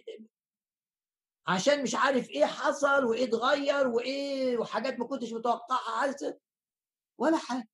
[1.46, 6.40] عشان مش عارف إيه حصل وإيه اتغير وإيه وحاجات ما كنتش متوقعها حصلت
[7.18, 7.68] ولا حاجة.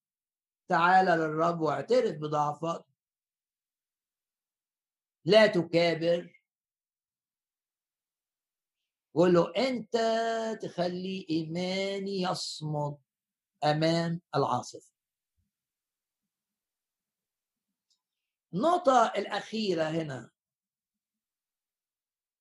[0.69, 2.87] تعالى للرب واعترف بضعفات
[5.25, 6.42] لا تكابر.
[9.15, 9.97] قول له أنت
[10.63, 12.99] تخلي إيماني يصمد
[13.65, 14.93] أمام العاصفة.
[18.55, 20.31] النقطة الأخيرة هنا.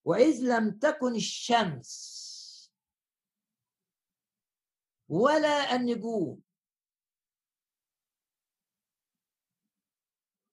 [0.04, 2.12] وإذ لم تكن الشمس
[5.08, 6.42] ولا النجوم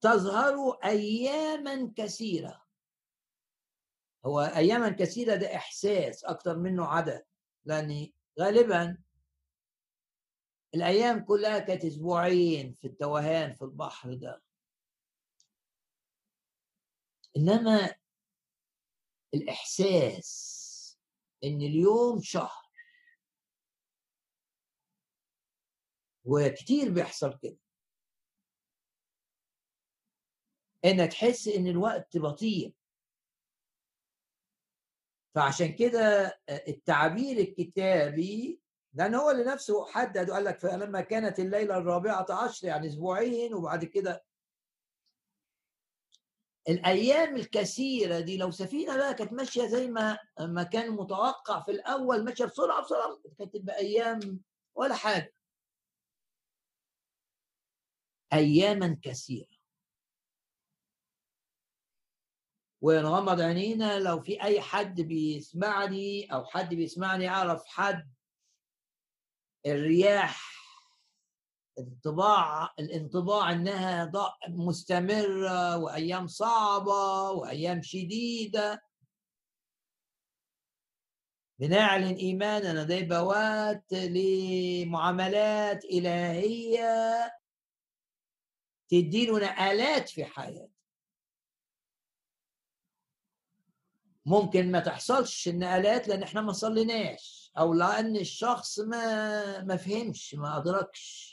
[0.02, 2.69] تظهر اياما كثيرة.
[4.26, 7.24] هو اياما كثيرة ده إحساس أكتر منه عدد
[7.66, 8.98] لأن غالبا
[10.76, 14.42] الأيام كلها كانت أسبوعين في التوهان في البحر ده.
[17.38, 17.96] إنما
[19.34, 20.50] الإحساس
[21.44, 22.70] إن اليوم شهر
[26.26, 27.58] وكتير بيحصل كده.
[30.86, 32.74] ان تحس إن الوقت بطيء.
[35.36, 38.60] فعشان كده التعبير الكتابي
[38.94, 43.86] لأن هو اللي نفسه حدد وقال لك فلما كانت الليلة الرابعة عشر يعني أسبوعين وبعد
[43.86, 44.24] كده
[46.70, 52.24] الأيام الكثيرة دي لو سفينة بقى كانت ماشية زي ما ما كان متوقع في الأول
[52.26, 54.40] ماشية بسرعة بسرعة كانت تبقى أيام
[54.76, 55.34] ولا حاجة.
[58.34, 59.59] اياما كثيرة.
[62.82, 68.10] ونغمض عينينا لو في أي حد بيسمعني أو حد بيسمعني يعرف حد
[69.66, 70.50] الرياح
[71.80, 74.12] انطباع الانطباع إنها
[74.50, 78.82] مستمرة وأيام صعبة وأيام شديدة.
[81.60, 87.32] بنعلن إيماننا ده بوات لمعاملات إلهية
[88.90, 90.79] تدينا آلات في حياتنا.
[94.30, 97.52] ممكن ما تحصلش النقلات لأن إحنا ما صليناش.
[97.58, 101.30] أو لأن الشخص ما ما فهمش ما أدركش.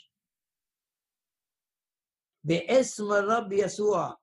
[2.43, 4.17] باسم الرب يسوع.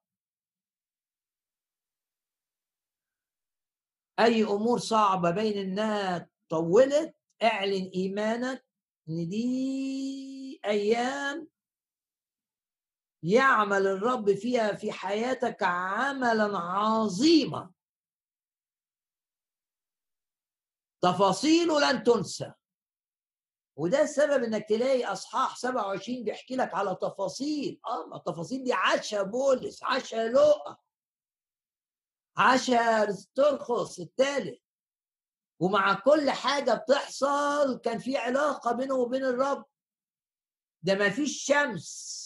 [4.20, 8.64] أي أمور صعبة بين إنها طولت اعلن إيمانك
[9.08, 11.48] إن دي أيام
[13.22, 17.73] يعمل الرب فيها في حياتك عملا عظيما.
[21.04, 22.52] تفاصيله لن تنسى.
[23.76, 27.80] وده السبب إنك تلاقي أصحاح 27 بيحكي لك على تفاصيل.
[27.86, 30.76] آه التفاصيل دي عاشها بولس عاشها لوقا
[32.36, 34.58] عاشها ترخص الثالث.
[35.60, 39.64] ومع كل حاجة بتحصل كان في علاقة بينه وبين الرب.
[40.82, 42.24] ده ما فيش شمس.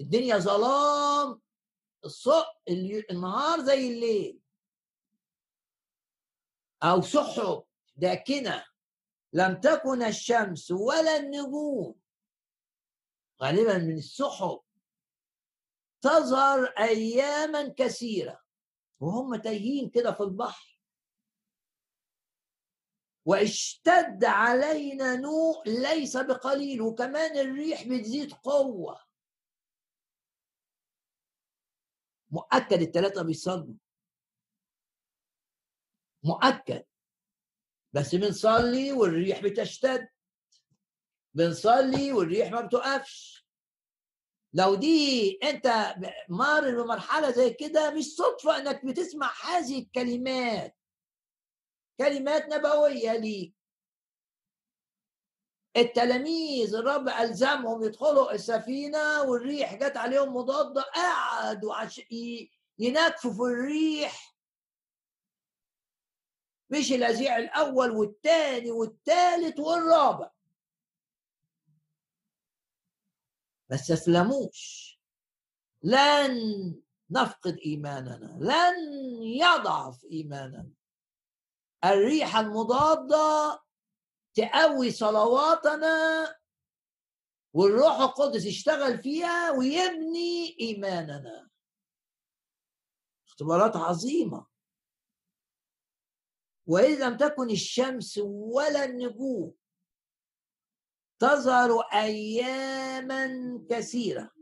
[0.00, 1.40] الدنيا ظلام.
[2.04, 2.60] الصبح
[3.10, 4.43] النهار زي الليل.
[6.84, 7.64] أو سحب
[7.96, 8.64] داكنة
[9.32, 12.00] لم تكن الشمس ولا النجوم.
[13.42, 14.60] غالبا من السحب
[16.02, 18.42] تظهر أياما كثيرة
[19.00, 20.80] وهم تايهين كده في البحر.
[23.24, 29.00] واشتد علينا نوء ليس بقليل وكمان الريح بتزيد قوة.
[32.30, 33.74] مؤكد الثلاثة بيصلوا.
[36.24, 36.84] مؤكد.
[37.92, 40.08] بس بنصلي والريح بتشتد.
[41.34, 43.46] بنصلي والريح ما بتقفش.
[44.52, 45.94] لو دي انت
[46.28, 50.76] مار بمرحلة زي كده مش صدفة انك بتسمع هذه الكلمات.
[51.98, 53.54] كلمات نبوية ليك.
[55.76, 62.00] التلاميذ الرب ألزمهم يدخلوا السفينة والريح جت عليهم مضادة قعدوا عش...
[62.78, 64.33] ينكفوا في الريح.
[66.78, 70.30] مش الأذيع الأول والثاني والثالث والرابع.
[73.70, 74.94] ما استسلموش.
[75.82, 76.34] لن
[77.10, 78.38] نفقد إيماننا.
[78.40, 78.76] لن
[79.22, 80.70] يضعف إيماننا.
[81.84, 83.60] الريح المضادة
[84.34, 86.36] تقوي صلواتنا
[87.52, 91.48] والروح القدس يشتغل فيها ويبني إيماننا.
[93.28, 94.53] اختبارات عظيمة.
[96.66, 99.54] وإذا لم تكن الشمس ولا النجوم
[101.18, 103.28] تظهر أياما
[103.70, 104.34] كثيرة.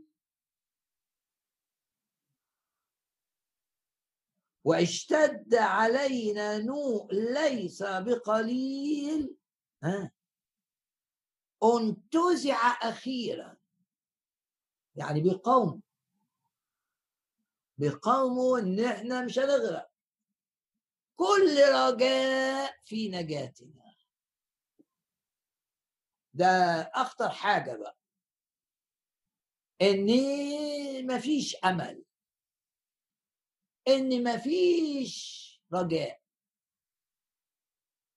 [4.63, 9.35] واشتد علينا نوء ليس بقليل.
[9.83, 10.11] ها؟
[11.63, 13.57] انتزع أخيرا.
[14.95, 15.81] يعني بقوم.
[17.77, 19.92] بقومه إن إحنا مش هنغرق.
[21.15, 23.95] كل رجاء في نجاتنا.
[26.33, 26.45] ده
[26.93, 27.97] أخطر حاجة بقى.
[29.81, 30.07] إن
[31.15, 32.03] مفيش أمل.
[33.87, 36.21] إن مفيش رجاء.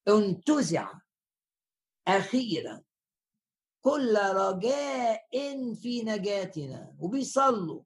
[0.09, 0.93] انتزع
[2.09, 2.85] أخيرا.
[3.81, 5.29] كل رجاء
[5.75, 7.83] في نجاتنا وبيصلوا.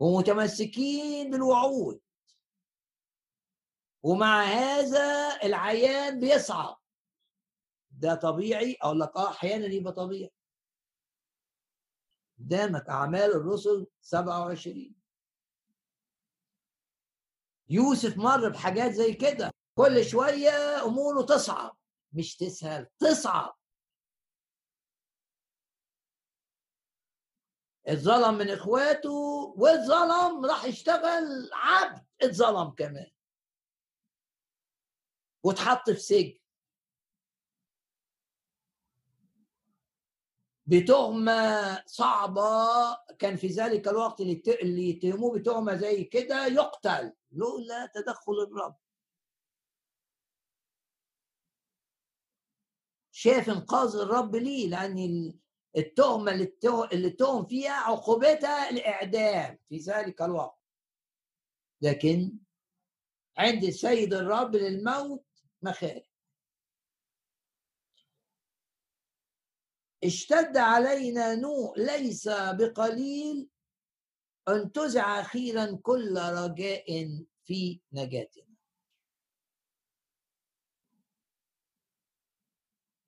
[0.00, 2.00] ومتمسكين بالوعود.
[4.06, 6.80] ومع هذا العيان بيصعب
[7.90, 10.32] ده طبيعي؟ أقول لك آه أحيانا يبقى طبيعي.
[12.38, 14.94] قدامك أعمال الرسل 27
[17.68, 19.50] يوسف مر بحاجات زي كده.
[19.78, 21.76] كل شوية أموره تصعب
[22.12, 23.56] مش تسهل تصعب
[27.86, 29.10] اتظلم من إخواته
[29.56, 33.10] واتظلم راح يشتغل عبد اتظلم كمان.
[35.46, 36.38] واتحط في سجن.
[40.66, 42.42] بتهمة صعبة
[43.18, 47.12] كان في ذلك الوقت اللي يتهموه بتهمة زي كده يقتل.
[47.32, 48.76] لولا تدخل الرب.
[53.10, 55.32] شاف إنقاذ الرب ليه؟ لأن
[55.76, 56.32] التهمة
[56.92, 60.58] اللي اتهم فيها عقوبتها الإعدام في ذلك الوقت.
[61.82, 62.38] لكن
[63.38, 65.25] عند السيد الرب للموت
[65.62, 66.02] مخارج.
[70.04, 73.48] اشتد علينا نوء ليس بقليل
[74.48, 78.46] انتزع أخيرا كل رجاء في نجاتنا.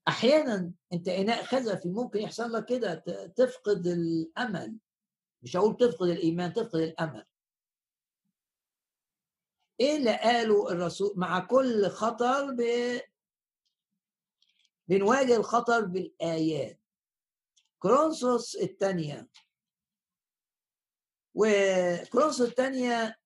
[0.08, 2.94] أحيانا أنت إناء خزفي ممكن يحصل لك كده
[3.36, 4.78] تفقد الأمل.
[5.42, 7.24] مش هقول تفقد الإيمان تفقد الأمل.
[9.80, 12.62] إيه اللي قاله الرسول؟ مع كل خطر ب...
[14.88, 16.80] بنواجه الخطر بالآيات.
[17.78, 19.28] كرونسوس الثانية.
[21.34, 23.18] وكرونسوس الثانية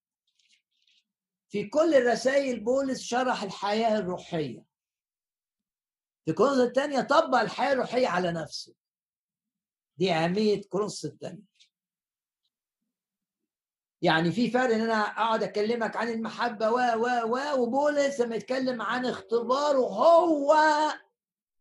[1.49, 4.65] في كل الرسائل بولس شرح الحياة الروحية.
[6.25, 8.75] في كورنثوس الثانية طبق الحياة الروحية على نفسه.
[9.97, 11.52] دي أهمية كورنثوس الثانية.
[14.03, 18.81] يعني في فرق إن أنا أقعد أكلمك عن المحبة و و و وبولس لما يتكلم
[18.81, 20.55] عن اختباره هو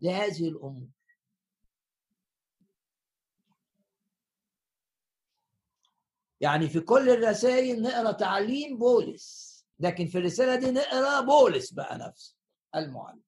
[0.00, 0.88] لهذه الأمور.
[6.40, 12.36] يعني في كل الرسائل نقرأ تعليم بولس لكن في الرسالة دي نقرأ بولس بقى نفسه
[12.76, 13.22] المعلم.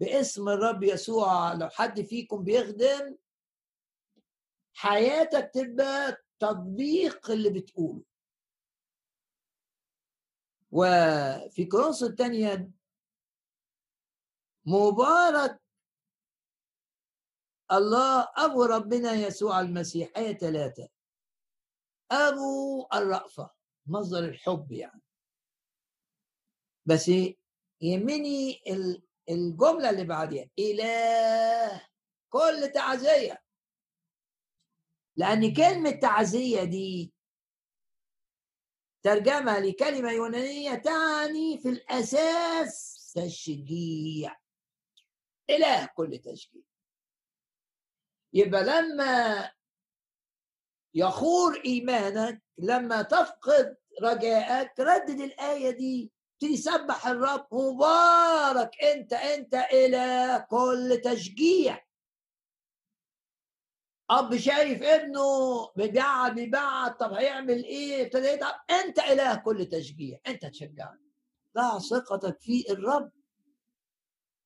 [0.00, 3.16] باسم الرب يسوع لو حد فيكم بيخدم
[4.74, 8.02] حياتك تبقى تطبيق اللي بتقوله.
[10.72, 12.70] وفي كورنثوس الثانية
[14.66, 15.62] مبارك
[17.72, 20.10] الله أبو ربنا يسوع المسيح.
[20.16, 20.88] آية ثلاثة.
[22.10, 23.50] أبو الرأفة
[23.86, 25.02] مصدر الحب يعني.
[26.86, 27.10] بس
[27.80, 28.62] يهمني
[29.28, 30.50] الجملة اللي بعديها.
[30.58, 31.86] إله
[32.28, 33.42] كل تعزية.
[35.20, 37.12] لأن كلمة تعزية دي
[39.02, 44.36] ترجمة لكلمة يونانية تعني في الأساس تشجيع.
[45.50, 46.62] إله كل تشجيع.
[48.32, 49.50] يبقى لما
[50.94, 61.00] يخور إيمانك لما تفقد رجائك ردد الآية دي تسبح الرب مبارك أنت أنت إلى كل
[61.04, 61.89] تشجيع.
[64.10, 65.22] أب شايف ابنه
[65.76, 71.10] بيبعد بيبعد طب هيعمل إيه؟ ابتدى يتعب أنت إله كل تشجيع أنت تشجعني.
[71.56, 73.12] ضع ثقتك في الرب.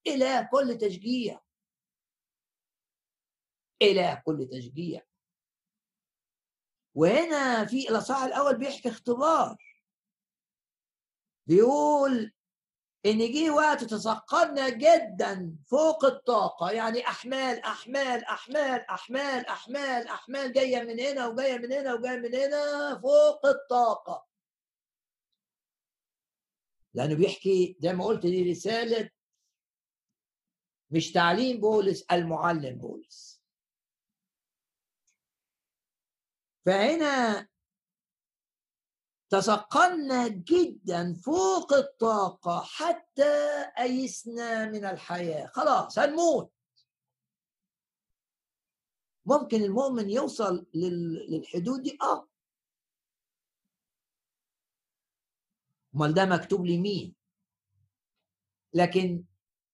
[0.06, 1.40] إله كل تشجيع.
[3.82, 5.02] إله كل تشجيع.
[6.94, 9.56] وهنا في الإصحاح الأول بيحكي اختبار.
[11.46, 12.33] بيقول
[13.06, 16.70] إن جه وقت تثقلنا جدا فوق الطاقة.
[16.70, 22.34] يعني أحمال أحمال أحمال أحمال أحمال أحمال جاية من هنا وجاية من هنا وجاية من
[22.34, 24.26] هنا فوق الطاقة.
[26.94, 29.10] لأنه بيحكي زي ما قلت دي رسالة
[30.90, 33.42] مش تعليم بولس المعلم بولس.
[36.66, 37.48] فهنا
[39.34, 43.34] تثقلنا جدا فوق الطاقة حتى
[43.78, 45.46] أيسنا من الحياة.
[45.46, 46.52] خلاص هنموت.
[49.26, 52.28] ممكن المؤمن يوصل للحدود دي؟ آه.
[55.94, 57.14] أمال ده مكتوب لمين؟
[58.74, 59.24] لكن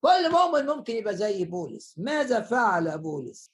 [0.01, 1.99] كل مؤمن ممكن يبقى زي بولس.
[1.99, 3.53] ماذا فعل بولس؟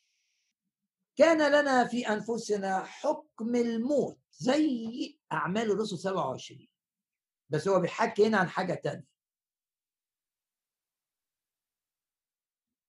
[1.17, 6.69] كان لنا في أنفسنا حكم الموت زي أعمال الرسل 27
[7.49, 9.07] بس هو بيحكي هنا عن حاجة تانية.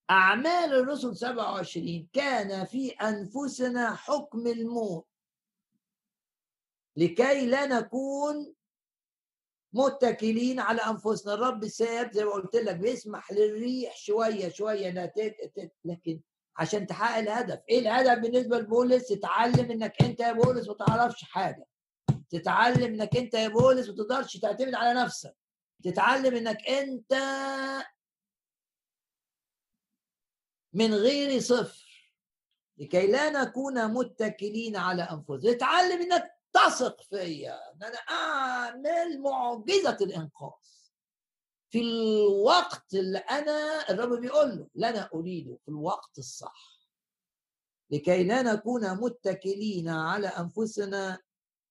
[0.09, 5.07] أعمال الرسل 27 كان في أنفسنا حكم الموت.
[6.95, 8.53] لكي لا نكون
[9.73, 11.33] متكلين على أنفسنا.
[11.33, 15.13] الرب ساب زي ما قلت لك بيسمح للريح شوية شوية انها
[15.85, 16.21] لكن
[16.57, 17.59] عشان تحقق الهدف.
[17.69, 21.65] إيه الهدف بالنسبة لبولس؟ تتعلم إنك أنت يا بولس ما تعرفش حاجة.
[22.29, 25.35] تتعلم إنك أنت يا بولس ما تقدرش تعتمد على نفسك.
[25.83, 27.13] تتعلم إنك أنت
[30.73, 31.87] من غير صفر.
[32.77, 35.53] لكي لا نكون متكلين على أنفسنا.
[35.53, 37.73] تتعلم إنك تثق فيا.
[37.73, 40.67] إن أنا أعمل معجزة الإنقاذ.
[41.69, 46.77] في الوقت اللي أنا الرب بيقول له لا أنا اريده في الوقت الصح.
[47.91, 51.19] لكي لا نكون متكلين على أنفسنا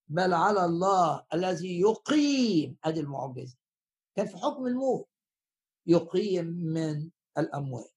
[0.08, 3.56] بل على الله الذي يقيم ادي المعجزة.
[4.16, 5.08] كان في حكم الموت
[5.86, 7.92] يقيم من الاموات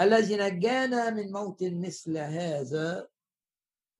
[0.00, 3.08] الذي نجانا من موت مثل هذا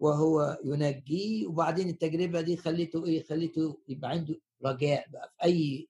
[0.00, 4.34] وهو ينجيه وبعدين التجربة دي خليته إيه؟ خليته يبقى عنده
[4.64, 5.32] رجاء بقى.
[5.38, 5.88] في أي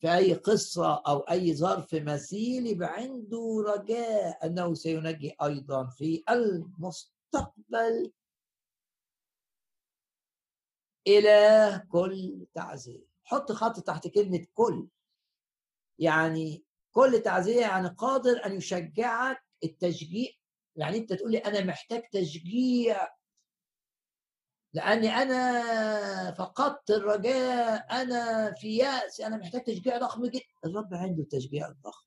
[0.00, 8.12] في أي قصة أو أي ظرف مثيل يبقى عنده رجاء أنه سينجي أيضا في المستقبل.
[11.06, 13.04] إلى كل تعزية.
[13.24, 14.88] حط خط تحت كلمة كل.
[15.98, 20.30] يعني كل تعزية يعني قادر أن يشجعك التشجيع.
[20.76, 23.08] يعني أنت تقول لي أنا محتاج تشجيع.
[24.72, 31.68] لأني أنا فقدت الرجاء أنا في ياس أنا محتاج تشجيع ضخم جدا الرب عنده التشجيع
[31.68, 32.06] الضخم.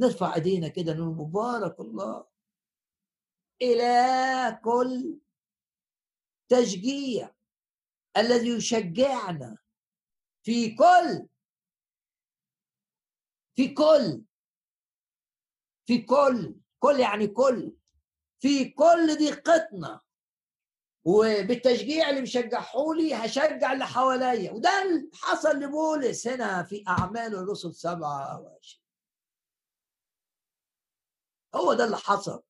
[0.00, 2.26] نرفع إيدينا كده نقول مبارك الله.
[3.62, 5.18] إلى كل
[6.48, 7.34] تشجيع
[8.16, 9.58] الذي يشجعنا
[10.44, 11.28] في كل
[13.56, 14.22] في كل
[15.86, 17.76] في كل كل يعني كل
[18.42, 20.00] في كل ضيقتنا
[21.04, 24.52] وبالتشجيع اللي بيشجعوا لي هشجع اللي حواليا.
[24.52, 28.60] وده اللي حصل لبولس هنا في أعمال الرسل 27
[31.54, 32.42] هو ده اللي حصل.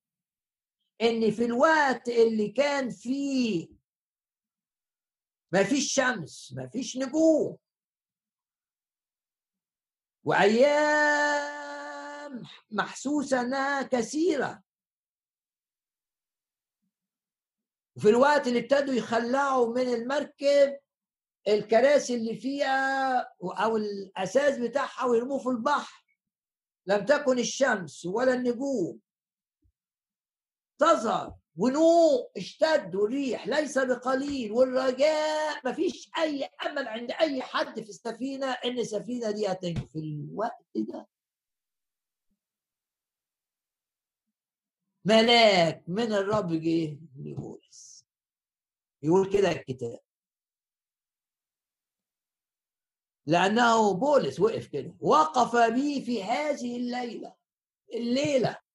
[1.01, 3.78] إن في الوقت اللي كان فيه
[5.51, 7.57] ما فيش شمس ما فيش نجوم.
[10.23, 11.79] وأيام
[12.71, 14.63] محسوسة انها كثيرة.
[17.95, 20.79] وفي الوقت اللي ابتدوا يخلعوا من المركب
[21.47, 26.05] الكراسي اللي فيها أو الأساس بتاعها ويرموه في البحر.
[26.85, 28.99] لم تكن الشمس ولا النجوم.
[30.79, 37.89] تظهر ونوء اشتد والريح ليس بقليل والرجاء ما فيش أي أمل عند أي حد في
[37.89, 41.07] السفينة إن السفينة دي هتنجو في الوقت ده.
[45.05, 48.05] ملاك من الرب جه لبولس
[49.03, 49.99] يقول كده الكتاب.
[53.25, 54.95] لأنه بولس وقف كده.
[54.99, 57.35] وقف بي في هذه الليلة
[57.93, 58.68] الليلة.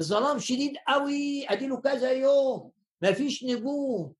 [0.00, 2.72] الظلام شديد قوي أديله كذا يوم.
[3.02, 4.14] مفيش نجوم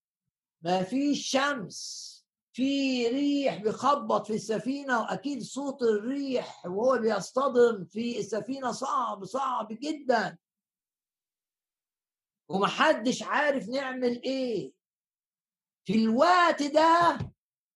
[0.63, 2.11] مفيش شمس.
[2.53, 8.73] في ريح بيخبط في السفينة وأكيد صوت الريح وهو بيصطدم في السفينة.
[8.73, 10.39] صعب صعب جدا.
[12.49, 14.73] ومحدش عارف نعمل إيه.
[15.85, 17.19] في الوقت ده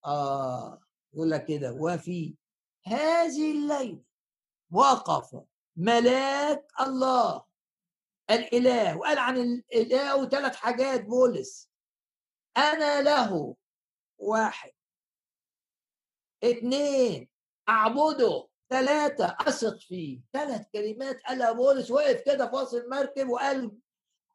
[0.07, 0.81] آه
[1.15, 2.35] يقول لك كده وفي
[2.85, 4.03] هذه الليلة
[4.73, 5.41] وقف
[5.77, 7.45] ملاك الله.
[8.31, 11.71] الإله وقال عن الإله ثلاث حاجات بولس.
[12.57, 13.57] أنا له
[14.19, 14.71] واحد.
[16.45, 17.29] اثنين
[17.69, 18.49] أعبده.
[18.71, 20.21] ثلاثة أثق فيه.
[20.33, 23.73] ثلاث كلمات قالها بولس وقف كده في وسط المركب وقال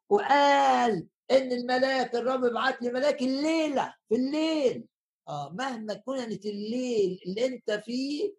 [0.09, 4.87] وقال إن الملاك الرب بعت لي ملاك الليلة في الليل.
[5.27, 8.33] آه مهما كانت الليل اللي أنت فيه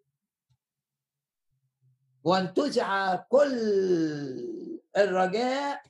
[2.23, 5.83] وانتزع كل الرجاء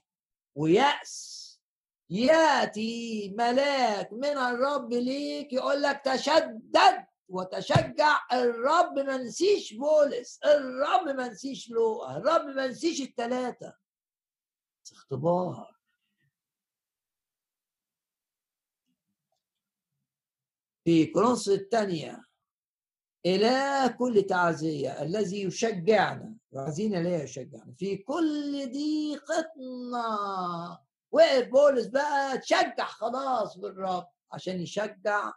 [0.56, 1.42] ويأس.
[2.10, 8.20] يأتي ملاك من الرب ليك يقول لك تشدد وتشجع.
[8.34, 13.76] الرب ما نسيش بولس الرب ما نسيش لوقا الرب ما نسيش الثلاثة
[14.92, 15.78] اختبار.
[20.84, 22.26] في كورنثوس الثانية
[23.26, 27.74] إلى كل تعزية الذي يشجعنا وعايزين لا يشجعنا.
[27.78, 30.08] في كل ضيقتنا.
[31.12, 35.34] وقف بولس بقى تشجع خلاص بالرب عشان يشجع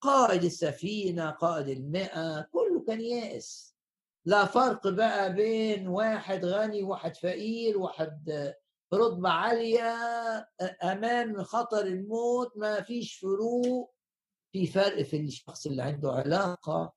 [0.00, 3.76] قائد السفينة قائد المئة كله كان يائس.
[4.24, 8.52] لا فرق بقى بين واحد غني واحد فقير واحد
[8.94, 9.94] رتبة عالية
[10.82, 13.94] أمام خطر الموت ما فيش فروق.
[14.52, 16.94] في فرق في الشخص اللي عنده علاقة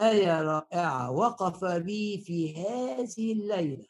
[0.00, 3.86] آية رائعة وقف بي في هذه الليلة.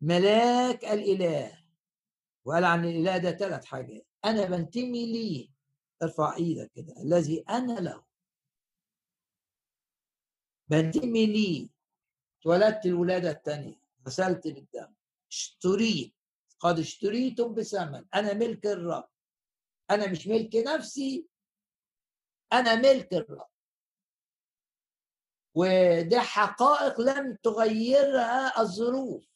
[0.00, 1.64] ملاك الإله.
[2.44, 4.06] وقال عن الإله ده ثلاث حاجات.
[4.24, 5.48] أنا بنتمي ليه.
[6.02, 6.94] ارفع إيدك كده.
[7.02, 8.04] الذي أنا له.
[10.68, 11.68] بنتمي ليه.
[12.40, 14.97] اتولدت الولادة الثانية غسلت بالدم.
[15.30, 16.14] اشتريت
[16.60, 18.04] قد اشتريتم بثمن.
[18.14, 19.08] أنا ملك الرب.
[19.90, 21.26] أنا مش ملك نفسي.
[22.52, 23.48] أنا ملك الرب.
[25.54, 29.28] ودي حقائق لم تغيرها الظروف.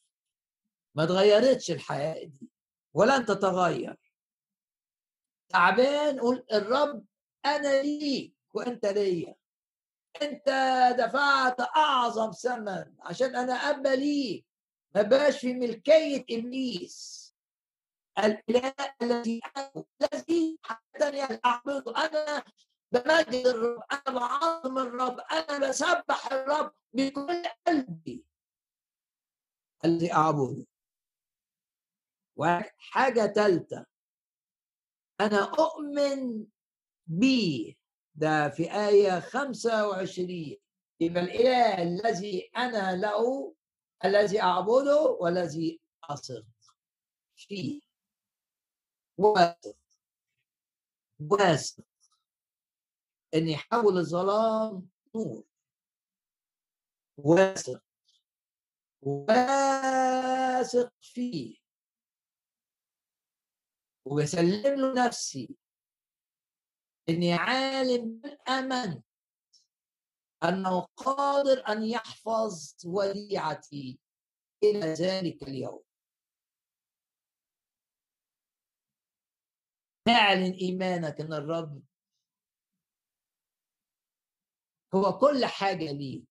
[0.95, 2.49] ما تغيرتش الحياة دي
[2.93, 4.13] ولن تتغير.
[5.49, 7.05] تعبان قول الرب
[7.45, 9.35] أنا ليك وأنت ليا.
[10.21, 10.45] أنت
[10.99, 14.52] دفعت أعظم ثمن عشان أنا أبا ليك.
[14.95, 17.23] ما بقاش في ملكية إبليس.
[18.19, 19.41] الإله الذي
[20.01, 21.93] الذي حتى أعبده.
[22.05, 22.43] أنا
[22.91, 28.25] بمجد الرب أنا بعظم الرب أنا بسبح الرب بكل قلبي.
[29.85, 30.65] الذي أعبده.
[32.35, 33.85] وحاجة ثالثة
[35.21, 36.45] أنا أؤمن
[37.07, 37.75] به
[38.15, 40.55] ده في آية 25
[40.99, 43.53] يبقى الإله الذي أنا له
[44.05, 46.45] الذي أعبده والذي أثق
[47.35, 47.81] فيه
[49.17, 49.75] واثق
[51.19, 51.85] واثق
[53.33, 55.43] أن يحول الظلام نور.
[57.17, 57.83] واثق
[59.01, 61.57] واثق فيه.
[64.05, 65.57] وبسلم له نفسي.
[67.09, 69.01] إني عالم بالامن
[70.43, 73.99] أنه قادر أن يحفظ وديعتي
[74.63, 75.83] إلى ذلك اليوم.
[80.07, 81.83] اعلن إيمانك إن الرب
[84.95, 86.23] هو كل حاجة ليك.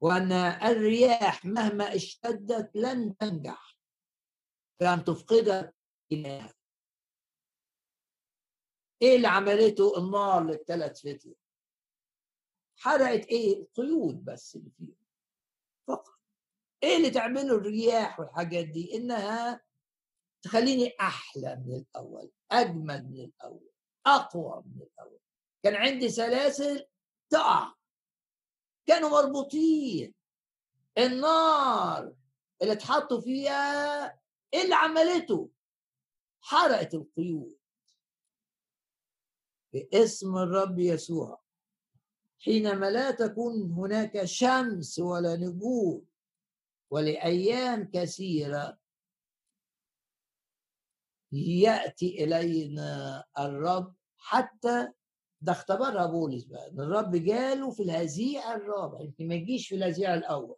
[0.00, 3.78] وأن الرياح مهما اشتدت لن تنجح
[4.80, 5.76] بان تفقدك
[6.12, 6.56] إلهك.
[9.02, 11.43] إيه اللي عملته النار للثلاث فتية؟
[12.76, 14.96] حرقت إيه؟ القيود بس اللي فيهم.
[15.86, 16.14] فقط.
[16.82, 19.60] إيه اللي تعمله الرياح والحاجات دي؟ إنها
[20.42, 23.70] تخليني أحلى من الأول أجمل من الأول
[24.06, 25.18] أقوى من الأول.
[25.62, 26.86] كان عندي سلاسل
[27.30, 27.74] تقع.
[28.86, 30.14] كانوا مربوطين.
[30.98, 32.14] النار
[32.62, 34.04] اللي اتحطوا فيها
[34.54, 35.50] إيه اللي عملته.
[36.40, 37.58] حرقت القيود.
[39.72, 41.43] باسم الرب يسوع.
[42.44, 46.04] حينما لا تكون هناك شمس ولا نجوم
[46.90, 48.78] ولأيام كثيرة
[51.32, 54.88] يأتي إلينا الرب حتى
[55.40, 60.14] ده اختبرها بولس بقى إن الرب جاله في الهزيع الرابع يمكن ما يجيش في الهزيع
[60.14, 60.56] الأول.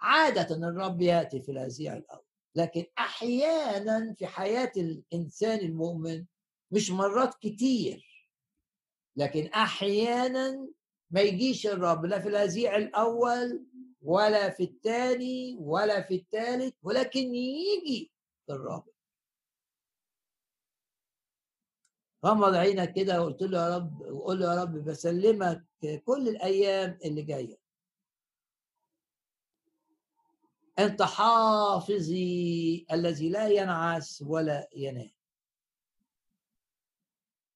[0.00, 2.24] عادة الرب يأتي في الهزيع الأول
[2.54, 6.24] لكن أحيانا في حياة الإنسان المؤمن
[6.70, 8.26] مش مرات كتير
[9.16, 10.68] لكن أحيانا
[11.10, 13.66] ما يجيش الرب لا في الهزيع الأول
[14.02, 18.12] ولا في الثاني ولا في الثالث ولكن يجي
[18.46, 18.92] في الرابع
[22.26, 25.64] غمض عينك كده وقلت له يا رب وقول له يا رب بسلمك
[26.04, 27.58] كل الأيام اللي جاية.
[30.78, 35.10] أنت حافظي الذي لا ينعس ولا ينام.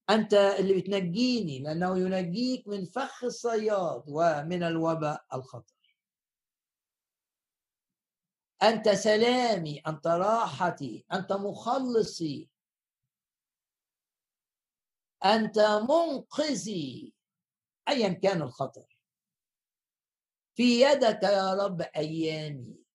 [0.09, 5.75] أنت اللي بتنجيني لأنه ينجيك من فخ الصياد ومن الوباء الخطر.
[8.63, 12.49] أنت سلامي أنت راحتي أنت مخلصي.
[15.25, 17.13] أنت منقذي
[17.89, 18.99] أيا كان الخطر.
[20.55, 22.85] في يدك يا رب أيامي.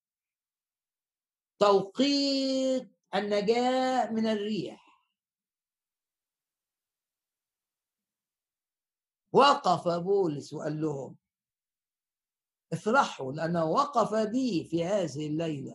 [1.59, 4.90] توقيت النجاة من الريح.
[9.33, 11.17] وقف بولس وقال لهم
[12.73, 15.75] افرحوا لأنه وقف بي في هذه الليلة.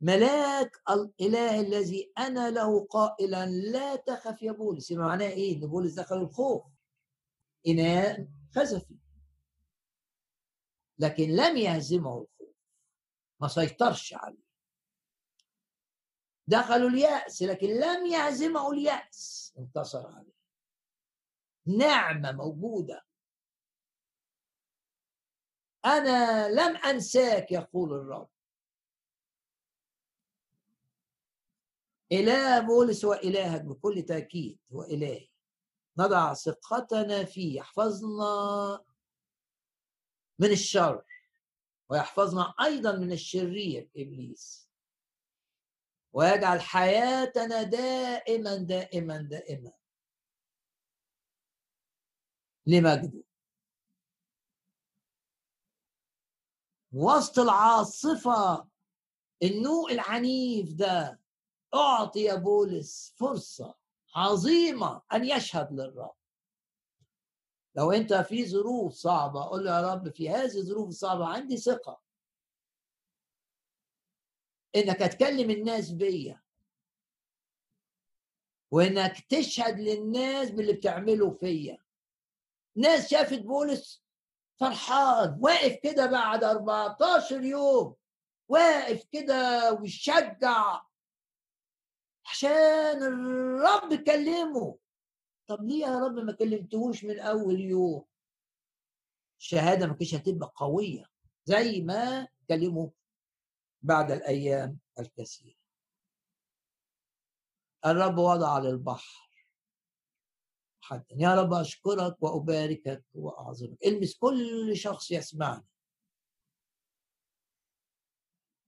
[0.00, 6.16] ملاك الإله الذي أنا له قائلا لا تخف يا بولس معناه إيه؟ إن بولس دخل
[6.16, 6.64] الخوف.
[7.66, 8.96] إناء خزفي.
[10.98, 12.56] لكن لم يهزمه الخوف.
[13.40, 14.46] ما سيطرش عليه.
[16.46, 19.54] دخلوا اليأس لكن لم يهزمه اليأس.
[19.58, 20.35] انتصر عليه.
[21.66, 23.04] نعمة موجودة.
[25.84, 28.28] أنا لم أنساك يقول الرب.
[32.12, 35.28] إله بولس هو إلهك بكل تأكيد هو إلهي.
[35.98, 38.84] نضع ثقتنا فيه يحفظنا
[40.38, 41.04] من الشر
[41.88, 44.70] ويحفظنا أيضا من الشرير إبليس.
[46.12, 49.72] ويجعل حياتنا دائما دائما دائما.
[52.66, 53.22] لمجده
[56.92, 58.68] وسط العاصفة
[59.42, 61.20] النوء العنيف ده
[61.74, 63.74] أعطي بولس فرصة
[64.14, 66.16] عظيمة أن يشهد للرب.
[67.74, 72.02] لو أنت في ظروف صعبة قل له يا رب في هذه الظروف الصعبة عندي ثقة.
[74.76, 76.42] إنك هتكلم الناس بيا.
[78.70, 81.85] وإنك تشهد للناس باللي بتعمله فيا.
[82.76, 84.04] ناس شافت بولس
[84.60, 87.96] فرحان واقف كده بعد 14 يوم
[88.48, 90.82] واقف كده ويشجع
[92.30, 94.78] عشان الرب كلمه.
[95.46, 98.04] طب ليه يا رب ما كلمتهوش من أول يوم؟
[99.40, 101.04] الشهادة ما كانتش هتبقى قوية
[101.44, 102.92] زي ما كلمه
[103.82, 105.56] بعد الأيام الكثيرة.
[107.86, 109.25] الرب وضع للبحر
[110.86, 113.86] حتى يا رب أشكرك وأباركك وأعظمك.
[113.86, 115.66] المس كل شخص يسمعني.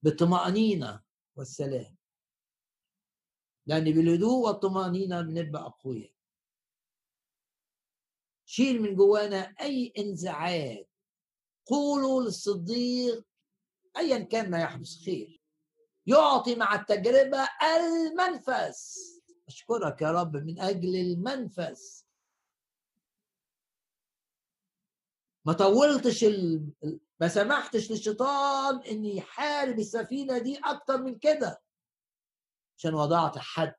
[0.03, 1.03] بالطمانينه
[1.36, 1.97] والسلام.
[3.66, 6.12] لأن بالهدوء والطمأنينة بنبقى أقوياء.
[8.45, 10.86] شيل من جوانا أي انزعاج.
[11.66, 13.27] قولوا للصديق
[13.97, 15.43] أيا كان ما يحدث خير.
[16.07, 19.09] يعطي مع التجربة المنفس
[19.49, 22.07] أشكرك يا رب من أجل المنفس
[25.48, 26.68] ما طولتش ال...
[27.20, 31.62] ما سمحتش للشيطان إن يحارب السفينة دي أكتر من كده.
[32.78, 33.74] عشان وضعت حد.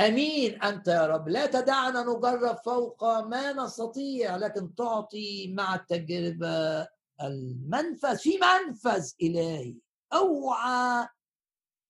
[0.00, 1.28] أمين أنت يا رب.
[1.28, 6.88] لا تدعنا نجرب فوق ما نستطيع لكن تعطي مع التجربة
[7.22, 9.76] المنفذ في منفذ إلهي.
[10.12, 11.08] أوعى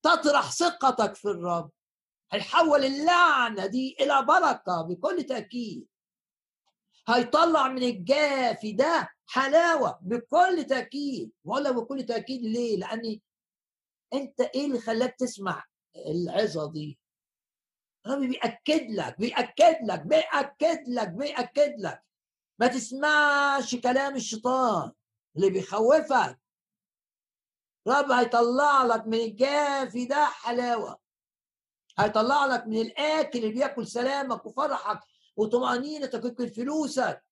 [0.02, 1.70] تطرح ثقتك في الرب.
[2.32, 5.86] هيحول اللعنة دي إلى بركة بكل تأكيد.
[7.08, 11.32] هيطلع من الجافي ده حلاوة بكل تأكيد.
[11.44, 13.22] ولا بكل تأكيد ليه؟ لاني
[14.14, 15.64] أنت إيه اللي خلاك تسمع
[15.96, 16.98] العظة دي؟
[18.06, 22.02] الرب بيأكد لك بيأكد لك بيأكد لك بيأكد لك.
[22.58, 24.92] ما تسمعش كلام الشيطان
[25.36, 26.40] اللي بيخوفك.
[27.88, 30.98] رب هيطلع لك من الجافي ده حلاوة.
[31.98, 35.00] هيطلع لك من الآكل اللي بياكل سلامك وفرحك.
[35.36, 37.24] وطمأنينتك وياكل فلوسك.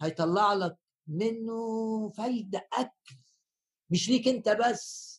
[0.00, 3.16] هيطلع لك منه فايدة أكل.
[3.90, 5.16] مش ليك أنت بس.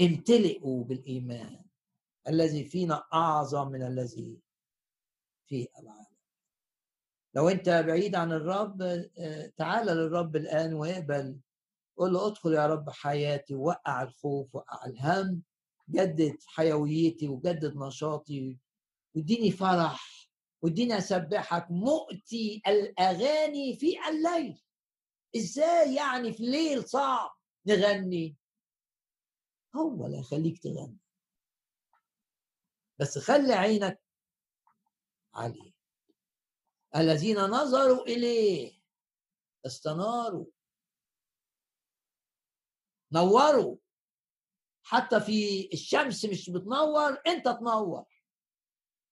[0.00, 1.64] امتلئوا بالإيمان.
[2.28, 4.42] الذي فينا أعظم من الذي
[5.46, 6.16] في العالم.
[7.34, 11.40] لو أنت بعيد عن الرب آه، تعال للرب الآن واقبل
[11.96, 15.42] قول له ادخل يا رب حياتي وقع الخوف وقع الهم.
[15.88, 18.58] جدد حيويتي وجدد نشاطي
[19.14, 20.28] واديني فرح
[20.62, 24.62] واديني أسبحك مؤتي الأغاني في الليل.
[25.36, 27.30] إزاي يعني في ليل صعب
[27.66, 28.36] نغني؟
[29.76, 30.98] هو اللي هيخليك تغني.
[32.98, 34.02] بس خلي عينك
[35.34, 35.72] عليه.
[36.96, 38.80] الذين نظروا إليه
[39.66, 40.46] استناروا.
[43.12, 43.76] نوروا.
[44.88, 48.04] حتى في الشمس مش بتنور انت تنور.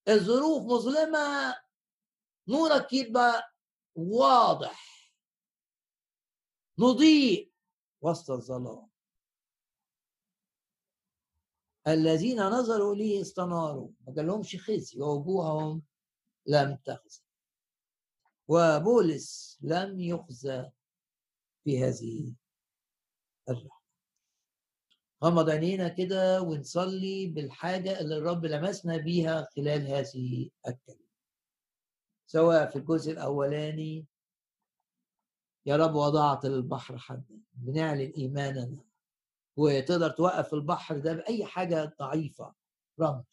[0.09, 1.56] الظروف مظلمة
[2.48, 3.52] نورك يبقى
[3.94, 5.10] واضح.
[6.78, 7.52] نضيء.
[8.01, 8.88] وسط الظلام.
[11.88, 13.90] الذين نظروا لي استناروا.
[14.06, 15.82] ما قالهمش خزي ووجوههم
[16.46, 17.22] لم تخزى
[18.48, 20.70] وبولس لم يخزى
[21.64, 22.34] في هذه
[23.48, 23.84] الرحلة.
[25.24, 31.05] غمض عينينا كده ونصلي بالحاجة اللي الرب لمسنا بيها خلال هذه الكلمة.
[32.26, 34.06] سواء في الجزء الأولاني
[35.66, 37.40] يا رب وضعت البحر حدا.
[37.55, 38.84] بنعلن إيماننا
[39.56, 42.55] وتقدر توقف البحر ده بأي حاجة ضعيفة
[43.01, 43.24] رمز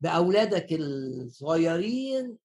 [0.00, 2.38] بأولادك الصغيرين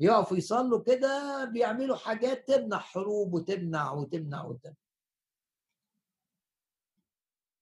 [0.00, 4.83] يقفوا يصلوا كده بيعملوا حاجات تمنع حروب وتمنع وتمنع وتمنع.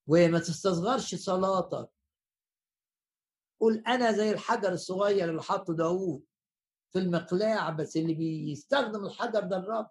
[0.07, 1.91] وما تستصغرش صلاتك.
[3.61, 6.25] قول أنا زي الحجر الصغير اللي حطه داوود
[6.91, 9.91] في المقلاع بس اللي بيستخدم الحجر ده الرب.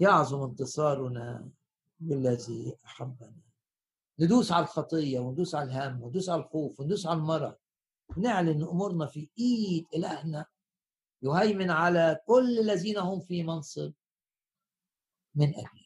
[0.00, 1.50] يعظم انتصارنا
[2.00, 3.36] بالذي أحبنا.
[4.18, 7.56] ندوس على الخطية وندوس على الهم وندوس على الخوف وندوس على المرض.
[8.16, 10.46] ونعلن أمورنا في إيد إلهنا.
[11.22, 13.92] يهيمن على كل الذين هم في منصب.
[15.34, 15.80] من اجلنا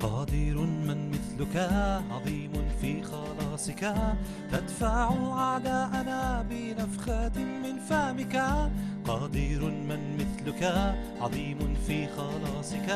[0.00, 1.56] قادر من مثلك
[2.10, 3.94] عظيم في خلاصك
[4.52, 8.36] تدفع أعداءنا بنفخات من فمك.
[9.04, 10.33] قادر من مثلك
[11.20, 12.88] عظيم في خلاصك.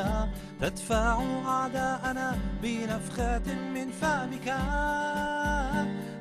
[0.61, 4.47] تدفع أعداءنا بنفخات من فمك.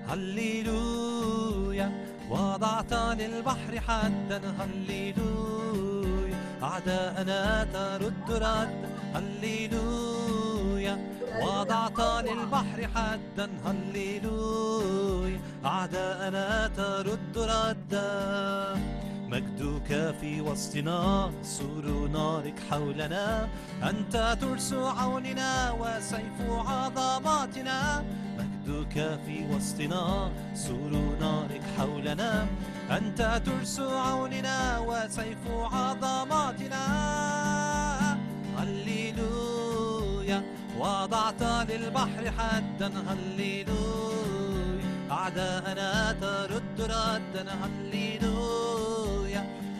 [0.08, 1.88] هللويا
[2.30, 4.40] وضعت للبحر حدا.
[4.58, 8.88] هللويا أعداءنا ترد رد.
[9.14, 10.98] هللويا
[11.42, 13.48] وضعت للبحر حدا.
[13.66, 23.48] هللويا أعداءنا ترد ردا مجدك في وسطنا سور نارك حولنا.
[23.82, 28.04] أنت ترس عوننا وسيف عظماتنا.
[28.38, 28.96] مجدك
[29.26, 32.46] في وسطنا سور نارك حولنا.
[32.90, 36.84] أنت ترس عوننا وسيف عظماتنا.
[38.58, 40.42] هللويا
[40.78, 42.90] وضعت للبحر حدا.
[43.08, 47.42] هللويا أعداءنا ترد ردا.
[47.62, 48.37] هللويا.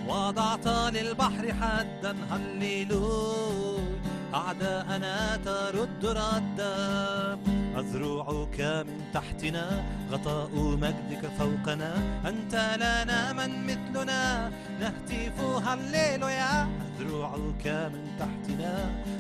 [0.09, 0.67] وضعت
[0.97, 3.79] للبحر حدا هللويا
[4.35, 6.77] أعداءنا ترد ردا؟
[7.79, 11.93] أذرعك من تحتنا غطاء مجدك فوقنا.
[12.27, 18.75] أنت لنا من مثلنا نهتف هللويا أذرعك من تحتنا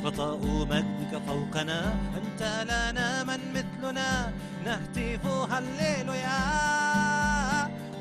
[0.04, 0.40] غطاء
[0.72, 1.80] مجدك فوقنا.
[2.20, 4.32] أنت لنا من مثلنا
[4.64, 6.40] نهتف هللويا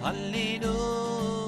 [0.03, 1.46] هللويا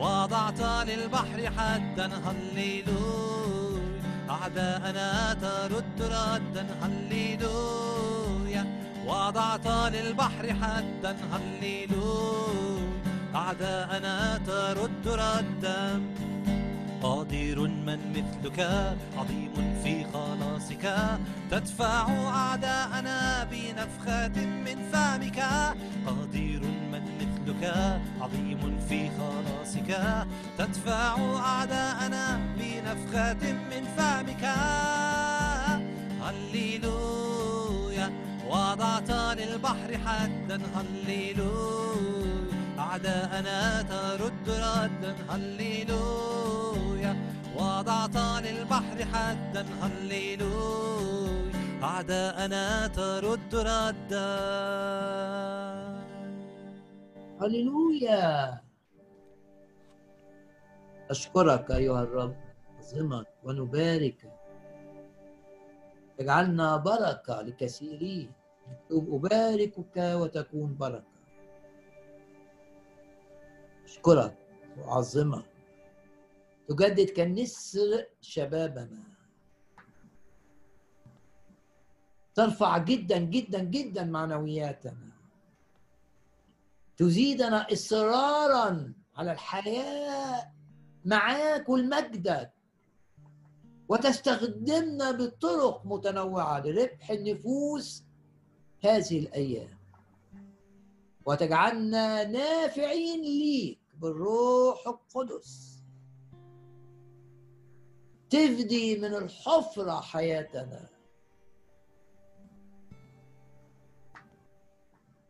[0.00, 4.00] وضعت للبحر حدا هللويا
[4.30, 8.64] أعداءنا ترد ردا هللويا
[9.06, 12.88] وضعت للبحر حدا هللويا
[13.34, 16.02] أعداءنا ترد ردا.
[17.02, 18.60] قادر من مثلك
[19.18, 20.84] عظيم في خلاصك
[21.50, 25.40] تدفع أعداءنا بنفخات من فمك.
[26.06, 26.87] قادر من
[27.48, 29.90] مثلك عظيم في خلاصك.
[30.58, 34.44] تدفع أعداءنا بنفخات من فمك.
[36.22, 38.10] هللويا
[38.48, 40.60] وضعت للبحر حدا.
[40.76, 42.48] هللويا
[42.78, 45.14] أعداءنا ترد ردا.
[45.30, 47.16] هللويا
[47.56, 49.66] وضعت للبحر حدا.
[49.82, 54.28] هللويا أعداءنا ترد ردا.
[57.40, 58.60] هللويا.
[61.10, 62.36] أشكرك أيها الرب
[62.78, 64.32] عظمك ونباركك
[66.20, 68.32] اجعلنا بركة لكثيرين.
[68.90, 71.18] أباركك وتكون بركة.
[73.84, 74.34] أشكرك
[74.78, 75.44] وأعظمك
[76.68, 79.02] تجدد كالنسر شبابنا.
[82.34, 85.07] ترفع جدا جدا جدا معنوياتنا.
[86.98, 90.52] تزيدنا إصرارا على الحياة
[91.04, 92.52] معاك ولمجدك
[93.88, 98.04] وتستخدمنا بطرق متنوعة لربح النفوس
[98.84, 99.78] هذه الأيام.
[101.26, 105.82] وتجعلنا نافعين ليك بالروح القدس.
[108.30, 110.88] تفدي من الحفرة حياتنا.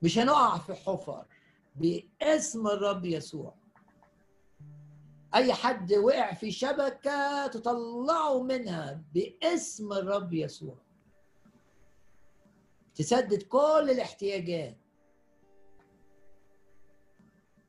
[0.02, 1.24] مش هنقع في حفر.
[1.80, 3.54] باسم الرب يسوع.
[5.34, 10.76] أي حد وقع في شبكة تطلعه منها باسم الرب يسوع.
[12.94, 14.76] تسدد كل الاحتياجات.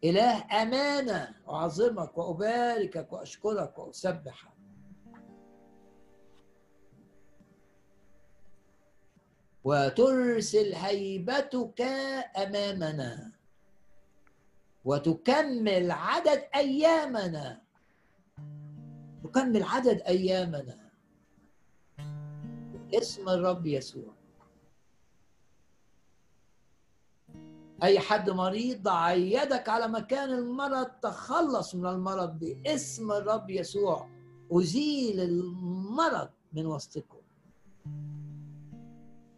[0.03, 4.53] إله أمانة اعظمك وأباركك وأشكرك وأسبحك.
[9.63, 11.81] وترسل هيبتك
[12.37, 13.38] أمامنا.
[14.85, 17.61] وتكمل عدد أيامنا.
[19.23, 20.89] تكمل عدد أيامنا.
[22.93, 24.13] اسم الرب يسوع.
[27.83, 34.09] أي حد مريض ضع يدك على مكان المرض تخلص من المرض باسم الرب يسوع.
[34.51, 37.21] أزيل المرض من وسطكم.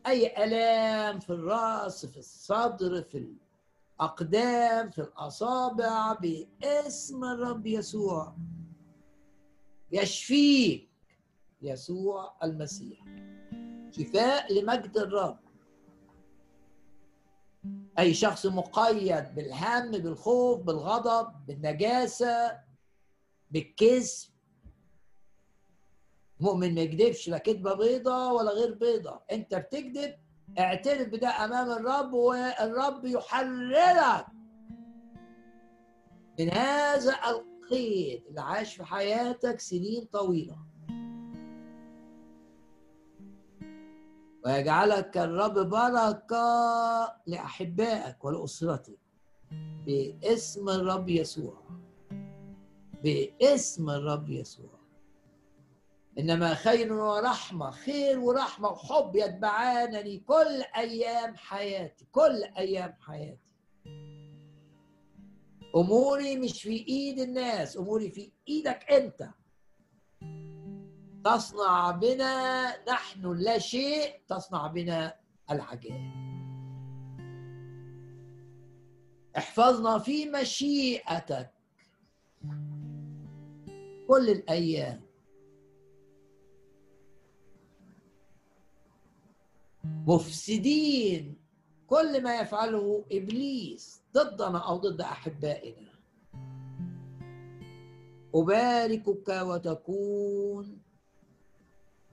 [0.08, 3.18] أي آلام في الرأس في الصدر في
[4.02, 8.36] الأقدام في الأصابع باسم الرب يسوع.
[9.92, 10.90] يشفيك
[11.62, 13.00] يسوع المسيح.
[13.92, 15.40] شفاء لمجد الرب.
[18.00, 22.60] أي شخص مقيد بالهم بالخوف بالغضب بالنجاسة
[23.52, 24.32] بالكذب.
[26.40, 29.22] مؤمن ما يكذبش لا كذبة بيضة ولا غير بيضة.
[29.32, 30.16] أنت بتكذب
[30.60, 34.26] اعترف بده أمام الرب والرب يحررك.
[36.40, 40.58] من هذا القيد اللي عاش في حياتك سنين طويلة.
[44.46, 49.00] ويجعلك الرب بركة لأحبائك ولأسرتك.
[49.86, 51.64] باسم الرب يسوع.
[53.04, 54.81] باسم الرب يسوع.
[56.20, 63.52] إنما خير ورحمة خير ورحمة وحب يتبعانني كل أيام حياتي كل أيام حياتي.
[65.76, 69.30] أموري مش في إيد الناس أموري في إيدك أنت.
[71.24, 75.16] تصنع بنا نحن لا شيء تصنع بنا
[75.52, 76.12] العجائب.
[79.38, 81.54] احفظنا في مشيئتك.
[84.08, 85.11] كل الأيام
[89.84, 91.38] مفسدين.
[91.88, 95.92] كل ما يفعله إبليس ضدنا أو ضد أحبائنا.
[98.36, 100.82] أباركك وتكون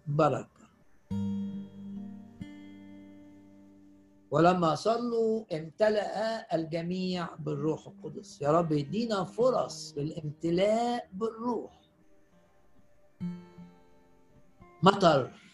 [0.06, 0.68] بركة.
[4.30, 8.42] ولما صلوا امتلأ الجميع بالروح القدس.
[8.42, 11.80] يا رب يدينا فرص للامتلاء بالروح.
[14.82, 15.47] مطر.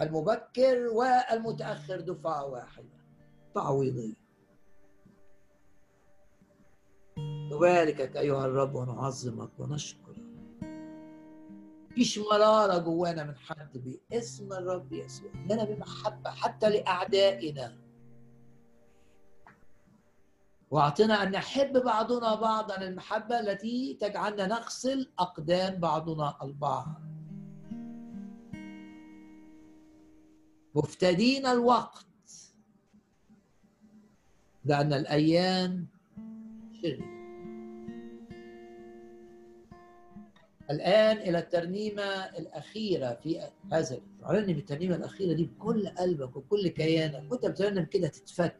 [0.00, 3.04] المبكر والمتأخر دفعة واحدة.
[3.54, 4.24] تعويضية
[7.18, 10.24] نباركك أيها الرب ونعظمك ونشكرك.
[11.94, 15.30] فيش مرارة جوانا من حد باسم الرب يسوع.
[15.50, 17.76] لنا بمحبة حتى لأعدائنا.
[20.70, 27.13] وأعطنا أن نحب بعضنا بعضا المحبة التي تجعلنا نغسل أقدام بعضنا البعض.
[30.74, 32.06] مفتدين الوقت.
[34.64, 35.86] لأن الأيام
[36.82, 37.14] شريرة
[40.70, 42.02] الآن إلى الترنيمة
[42.38, 47.32] الأخيرة في هذا رنم الترنيمة الأخيرة دي بكل قلبك وكل كيانك.
[47.32, 48.56] وأنت بترنم كده تتفك.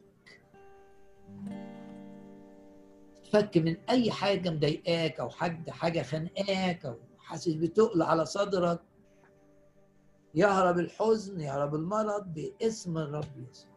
[3.17, 8.81] تتفك من أي حاجة مضايقاك أو حاجة حاجة خانقاك أو حاسس بتقل على صدرك.
[10.35, 13.75] يهرب الحزن يهرب المرض باسم الرب يسوع.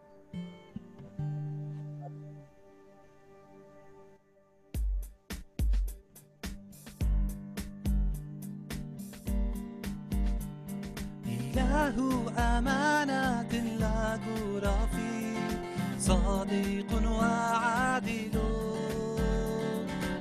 [11.26, 11.98] إله
[12.38, 13.54] أمانة
[13.84, 14.24] له
[14.60, 15.60] رفيق
[16.00, 18.36] صادق وعادل.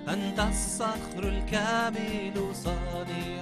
[0.09, 3.36] أنت الصخر الكامل صانعه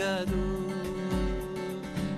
[0.00, 0.72] قالوا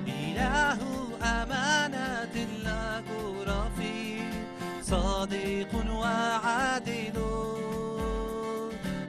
[0.06, 0.78] إله
[1.22, 3.08] أمانة لك
[3.46, 4.32] رفيق
[4.82, 7.18] صادق وعادل.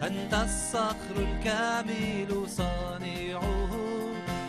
[0.04, 3.72] أنت الصخر الكامل صانعه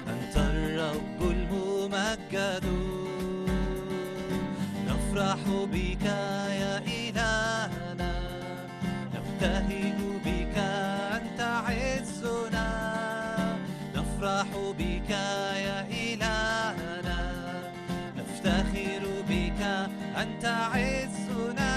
[0.09, 2.66] أنت الرب الممجد.
[4.88, 5.40] نفرح
[5.72, 6.99] بك يا إله
[20.41, 21.77] أنت عزنا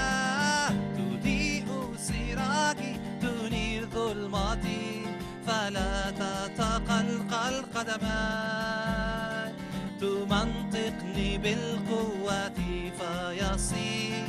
[0.96, 1.68] تضيء
[1.98, 5.04] سراجي تنير ظلمتي
[5.46, 9.52] فلا تتقلقل قدماي
[10.00, 12.52] تمنطقني بالقوة
[12.98, 14.24] فيصير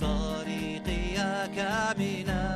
[0.00, 2.46] طريقي كاملا.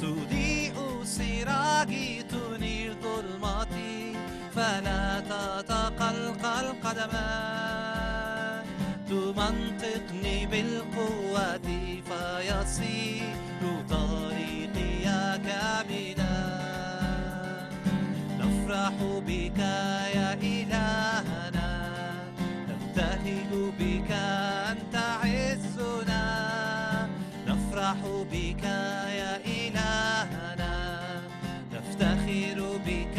[0.00, 4.16] تضيء سراجي تنير ظلمتي
[4.54, 7.89] فلا تتقلقل قدماي
[9.10, 11.60] تمنطقني بالقوة
[12.08, 13.34] فيصير
[13.90, 15.04] طريقي
[15.46, 16.38] كاملا.
[18.38, 18.94] نفرح
[19.26, 19.58] بك
[20.14, 21.70] يا إلهنا
[22.68, 24.10] نبتهج بك
[24.70, 26.24] أنت عزنا.
[27.46, 27.98] نفرح
[28.32, 28.64] بك
[29.20, 30.74] يا إلهنا
[31.72, 33.18] نفتخر بك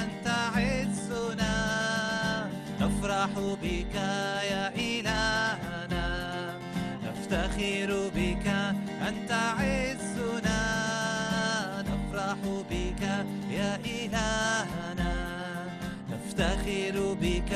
[0.00, 0.26] أنت
[0.56, 1.56] عزنا.
[2.80, 3.30] نفرح
[3.62, 3.94] بك
[4.50, 4.95] يا إلهنا
[7.30, 8.46] نفتخر بك
[9.08, 10.62] أنت عزنا.
[11.82, 12.38] نفرح
[12.70, 13.02] بك
[13.50, 15.14] يا إلهنا.
[16.10, 17.52] نفتخر بك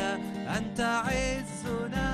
[0.57, 2.11] أنت عزنا.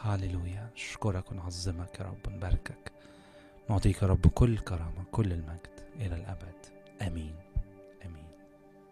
[0.00, 2.92] هاليلويا نشكرك ونعظمك يا رب ونباركك
[3.70, 6.66] نعطيك يا رب كل كرامة كل المجد إلى الأبد
[7.02, 7.34] آمين